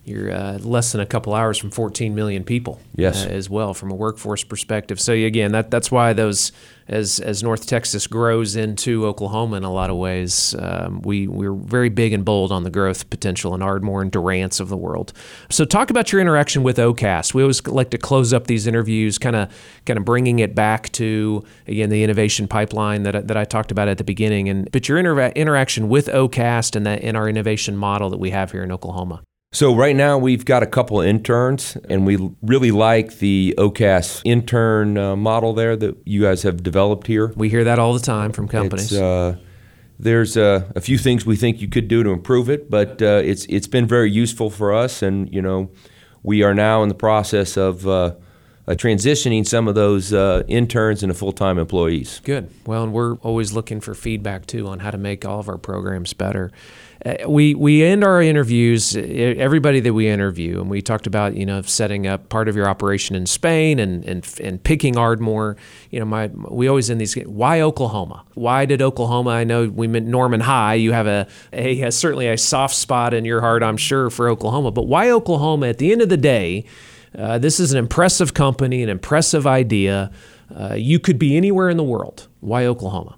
you're 0.09 0.33
uh, 0.33 0.59
less 0.59 0.93
than 0.93 1.01
a 1.01 1.07
couple 1.07 1.35
hours 1.35 1.59
from 1.59 1.71
14 1.71 2.15
million 2.15 2.43
people. 2.43 2.81
Yes. 2.97 3.25
uh, 3.25 3.29
as 3.29 3.51
well 3.51 3.75
from 3.75 3.91
a 3.91 3.95
workforce 3.95 4.43
perspective. 4.43 5.01
So 5.01 5.13
again, 5.13 5.53
that 5.53 5.71
that's 5.71 5.91
why 5.91 6.13
those 6.13 6.53
as 6.88 7.20
as 7.20 7.42
North 7.42 7.66
Texas 7.66 8.07
grows 8.07 8.57
into 8.57 9.07
Oklahoma 9.07 9.57
in 9.57 9.64
a 9.64 9.72
lot 9.72 9.90
of 9.90 9.96
ways, 9.96 10.55
um, 10.59 11.03
we 11.03 11.27
we're 11.27 11.53
very 11.53 11.88
big 11.88 12.12
and 12.12 12.24
bold 12.24 12.51
on 12.51 12.64
the 12.64 12.70
growth 12.70 13.11
potential 13.11 13.55
in 13.55 13.62
Ardmore 13.62 14.03
and 14.03 14.11
Durant's 14.11 14.61
of 14.61 14.68
the 14.68 14.77
world. 14.77 15.12
So 15.51 15.64
talk 15.64 15.90
about 15.90 16.12
your 16.12 16.20
interaction 16.20 16.62
with 16.62 16.79
OCAST. 16.79 17.35
We 17.35 17.42
always 17.42 17.66
like 17.66 17.90
to 17.90 17.98
close 17.98 18.33
up 18.33 18.46
these 18.46 18.66
interviews, 18.66 19.18
kind 19.18 19.37
of 19.37 19.53
kind 19.85 19.98
of 19.98 20.05
bringing 20.05 20.38
it 20.38 20.55
back 20.55 20.90
to 20.92 21.44
again 21.66 21.90
the 21.90 22.03
innovation 22.03 22.48
pipeline 22.48 23.03
that 23.03 23.29
that 23.29 23.37
I 23.37 23.44
talked 23.44 23.70
about 23.70 23.88
at 23.88 23.98
the 23.98 24.05
beginning, 24.05 24.48
and 24.48 24.70
but 24.72 24.88
your 24.88 24.98
inter- 24.98 25.29
interaction 25.29 25.88
with 25.88 26.07
OCAST 26.07 26.77
and 26.77 26.87
that 26.87 27.03
in 27.03 27.16
our 27.16 27.29
innovation 27.29 27.77
model 27.77 28.11
that 28.11 28.18
we 28.18 28.31
have 28.31 28.53
here 28.53 28.62
in 28.62 28.72
Oklahoma. 28.72 29.22
So 29.51 29.75
right 29.75 29.97
now 29.97 30.19
we've 30.19 30.45
got 30.45 30.63
a 30.63 30.67
couple 30.67 31.01
interns, 31.01 31.77
and 31.89 32.05
we 32.05 32.19
really 32.43 32.71
like 32.71 33.19
the 33.19 33.55
OCAST 33.57 34.21
intern 34.27 34.99
uh, 34.99 35.17
model 35.17 35.55
there 35.55 35.75
that 35.75 35.97
you 36.05 36.23
guys 36.23 36.43
have 36.43 36.63
developed 36.63 37.07
here. 37.07 37.33
We 37.35 37.49
hear 37.49 37.65
that 37.65 37.79
all 37.79 37.95
the 37.95 38.01
time 38.01 38.33
from 38.33 38.47
companies. 38.47 38.93
It's, 38.93 39.01
uh, 39.01 39.37
there's 39.99 40.37
uh, 40.37 40.71
a 40.77 40.83
few 40.83 40.99
things 40.99 41.25
we 41.25 41.35
think 41.35 41.63
you 41.63 41.69
could 41.69 41.89
do 41.89 42.03
to 42.03 42.11
improve 42.11 42.51
it, 42.51 42.71
but 42.71 43.01
uh, 43.01 43.23
it's 43.25 43.47
it's 43.47 43.67
been 43.67 43.87
very 43.87 44.11
useful 44.11 44.51
for 44.51 44.75
us, 44.75 45.03
and 45.03 45.33
you 45.33 45.41
know, 45.41 45.71
we 46.23 46.43
are 46.43 46.55
now 46.55 46.83
in 46.83 46.91
the 46.91 46.95
process 46.95 47.57
of 47.57 47.87
uh, 48.69 48.73
transitioning 48.73 49.47
some 49.47 49.67
of 49.67 49.75
those 49.75 50.13
uh, 50.13 50.43
interns 50.47 51.03
into 51.03 51.15
full 51.15 51.33
time 51.33 51.59
employees. 51.59 52.21
Good. 52.23 52.51
Well, 52.67 52.85
and 52.85 52.93
we're 52.93 53.15
always 53.17 53.53
looking 53.55 53.81
for 53.81 53.95
feedback 53.95 54.47
too 54.47 54.69
on 54.69 54.81
how 54.81 54.91
to 54.91 54.99
make 54.99 55.25
all 55.25 55.41
of 55.41 55.49
our 55.49 55.57
programs 55.57 56.13
better. 56.13 56.53
Uh, 57.07 57.15
we 57.29 57.55
we 57.55 57.85
end 57.85 58.03
our 58.03 58.21
interviews 58.21 58.97
everybody 58.97 59.79
that 59.79 59.95
we 59.95 60.09
interview 60.09 60.61
and 60.61 60.69
we 60.69 60.83
talked 60.83 61.07
about 61.07 61.37
you 61.37 61.47
know 61.47 61.63
setting 61.63 62.09
up 62.09 62.29
part 62.29 62.49
of 62.49 62.57
your 62.57 62.69
operation 62.69 63.15
in 63.15 63.25
Spain 63.25 63.79
and 63.79 64.05
and, 64.05 64.29
and 64.43 64.65
picking 64.65 64.99
Ardmore 64.99 65.57
you 65.91 66.01
know 66.01 66.05
my 66.05 66.27
we 66.27 66.67
always 66.67 66.91
end 66.91 67.01
these 67.01 67.15
why 67.15 67.61
Oklahoma 67.61 68.25
why 68.35 68.65
did 68.65 68.83
Oklahoma 68.83 69.31
I 69.31 69.45
know 69.45 69.69
we 69.69 69.87
meant 69.87 70.09
Norman 70.09 70.41
High 70.41 70.75
you 70.75 70.91
have 70.91 71.07
a, 71.07 71.29
a, 71.53 71.83
a 71.83 71.93
certainly 71.93 72.27
a 72.27 72.37
soft 72.37 72.75
spot 72.75 73.15
in 73.15 73.25
your 73.25 73.43
heart 73.43 73.63
I'm 73.63 73.77
sure 73.77 74.11
for 74.11 74.29
Oklahoma 74.29 74.73
but 74.73 74.89
why 74.89 75.09
Oklahoma 75.09 75.69
at 75.69 75.79
the 75.79 75.93
end 75.93 76.03
of 76.03 76.09
the 76.09 76.17
day 76.17 76.65
uh, 77.16 77.38
this 77.38 77.61
is 77.61 77.73
an 77.73 77.79
impressive 77.79 78.35
company 78.35 78.83
an 78.83 78.88
impressive 78.88 79.47
idea 79.47 80.11
uh, 80.55 80.75
you 80.75 80.99
could 80.99 81.18
be 81.18 81.37
anywhere 81.37 81.68
in 81.68 81.77
the 81.77 81.85
world 81.85 82.29
why 82.40 82.66
Oklahoma 82.66 83.16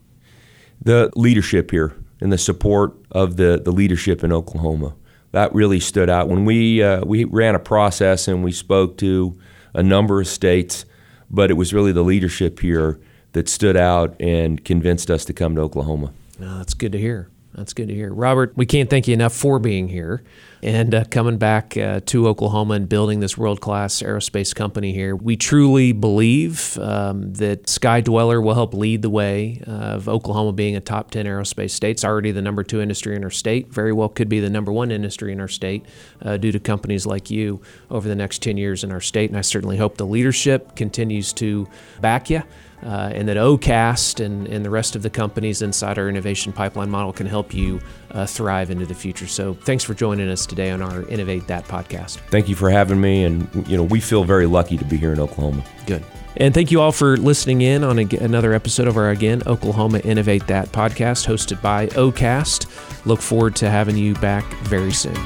the 0.81 1.11
leadership 1.14 1.70
here 1.70 1.94
and 2.20 2.33
the 2.33 2.38
support 2.38 2.94
of 3.11 3.37
the, 3.37 3.61
the 3.62 3.72
leadership 3.72 4.24
in 4.24 4.33
Oklahoma. 4.33 4.94
That 5.33 5.55
really 5.55 5.81
stood 5.81 6.11
out. 6.11 6.29
When 6.29 6.44
we, 6.44 6.83
uh, 6.83 7.05
we 7.05 7.24
ran 7.24 7.55
a 7.55 7.61
process 7.61 8.29
and 8.29 8.42
we 8.42 8.53
spoke 8.53 8.96
to 8.98 9.38
a 9.74 9.83
number 9.83 10.20
of 10.20 10.26
states, 10.26 10.85
but 11.31 11.50
it 11.50 11.55
was 11.55 11.72
really 11.72 11.92
the 11.92 12.03
leadership 12.03 12.59
here 12.61 12.98
that 13.33 13.48
stood 13.48 13.76
out 13.76 14.16
and 14.20 14.64
convinced 14.64 15.11
us 15.11 15.24
to 15.26 15.33
come 15.33 15.55
to 15.55 15.61
Oklahoma. 15.61 16.12
Oh, 16.42 16.59
that's 16.59 16.74
good 16.74 16.92
to 16.92 16.98
hear. 16.98 17.31
That's 17.55 17.72
good 17.72 17.88
to 17.88 17.94
hear. 17.94 18.12
Robert, 18.12 18.57
we 18.57 18.66
can't 18.66 18.90
thank 18.90 19.07
you 19.07 19.14
enough 19.14 19.33
for 19.33 19.59
being 19.59 19.88
here 19.88 20.22
and 20.62 20.94
uh, 20.94 21.05
coming 21.11 21.38
back 21.38 21.77
uh, 21.77 22.01
to 22.07 22.29
Oklahoma 22.29 22.75
and 22.75 22.88
building 22.88 23.20
this 23.20 23.38
world 23.38 23.61
class 23.61 24.03
aerospace 24.03 24.55
company 24.55 24.92
here. 24.92 25.16
We 25.16 25.37
truly 25.37 25.92
believe 25.92 26.79
um, 26.79 27.33
that 27.35 27.64
Skydweller 27.64 28.42
will 28.42 28.55
help 28.55 28.75
lead 28.75 29.03
the 29.03 29.11
way 29.11 29.62
of 29.66 30.09
Oklahoma 30.09 30.53
being 30.53 30.77
a 30.77 30.81
top 30.81 31.11
10 31.11 31.27
aerospace 31.27 31.70
state. 31.70 31.92
It's 31.92 32.05
already 32.05 32.31
the 32.31 32.42
number 32.42 32.62
two 32.62 32.81
industry 32.81 33.16
in 33.16 33.25
our 33.25 33.31
state, 33.31 33.68
very 33.68 33.92
well 33.92 34.09
could 34.09 34.29
be 34.29 34.40
the 34.40 34.51
number 34.51 34.73
one 34.73 34.90
industry 34.90 35.33
in 35.33 35.40
our 35.40 35.49
state 35.49 35.85
uh, 36.23 36.37
due 36.37 36.53
to 36.53 36.61
companies 36.61 37.07
like 37.07 37.31
you 37.31 37.61
over 37.90 38.09
the 38.09 38.14
next 38.14 38.42
10 38.42 38.57
years 38.57 38.85
in 38.85 38.92
our 38.92 39.01
state. 39.01 39.31
And 39.31 39.38
I 39.38 39.42
certainly 39.42 39.77
hope 39.77 39.96
the 39.96 40.07
leadership 40.07 40.77
continues 40.77 41.33
to 41.35 41.68
back 42.01 42.29
you 42.29 42.42
uh, 42.83 43.11
and 43.14 43.29
that 43.29 43.37
OCAST 43.37 44.25
and, 44.25 44.46
and 44.46 44.64
the 44.64 44.70
rest 44.70 44.96
of 44.96 45.03
the 45.03 45.11
companies 45.11 45.62
inside 45.62 45.99
our 45.99 46.09
innovation 46.09 46.53
pipeline 46.53 46.90
model 46.90 47.12
can 47.12 47.27
help 47.27 47.53
you 47.53 47.81
uh, 48.12 48.27
thrive 48.27 48.70
into 48.70 48.87
the 48.87 48.94
future. 48.94 49.27
So 49.27 49.55
thanks 49.55 49.85
for 49.85 49.94
joining 49.94 50.29
us 50.29 50.46
today 50.46 50.70
on 50.70 50.83
our 50.83 51.03
Innovate 51.05 51.46
That 51.46 51.64
podcast. 51.64 52.16
Thank 52.31 52.49
you 52.49 52.55
for 52.55 52.70
having 52.70 53.01
me, 53.01 53.25
and 53.25 53.49
you 53.68 53.77
know 53.77 53.85
we 53.85 54.01
feel 54.01 54.25
very 54.25 54.46
lucky 54.46 54.77
to 54.77 54.85
be 54.85 54.96
here 54.96 55.12
in 55.12 55.20
Oklahoma. 55.20 55.64
Good. 55.87 56.05
And 56.37 56.55
thank 56.55 56.70
you 56.70 56.81
all 56.81 56.92
for 56.92 57.16
listening 57.16 57.62
in 57.62 57.83
on 57.83 57.99
a, 57.99 58.07
another 58.20 58.53
episode 58.53 58.87
of 58.87 58.96
our 58.96 59.11
again 59.11 59.42
Oklahoma 59.46 59.99
Innovate 60.01 60.46
That 60.46 60.68
podcast 60.68 61.27
hosted 61.27 61.61
by 61.61 61.88
OCAST. 61.88 63.05
Look 63.07 63.20
forward 63.20 63.57
to 63.57 63.70
having 63.70 63.96
you 63.96 64.14
back 64.14 64.44
very 64.62 64.92
soon. 64.92 65.16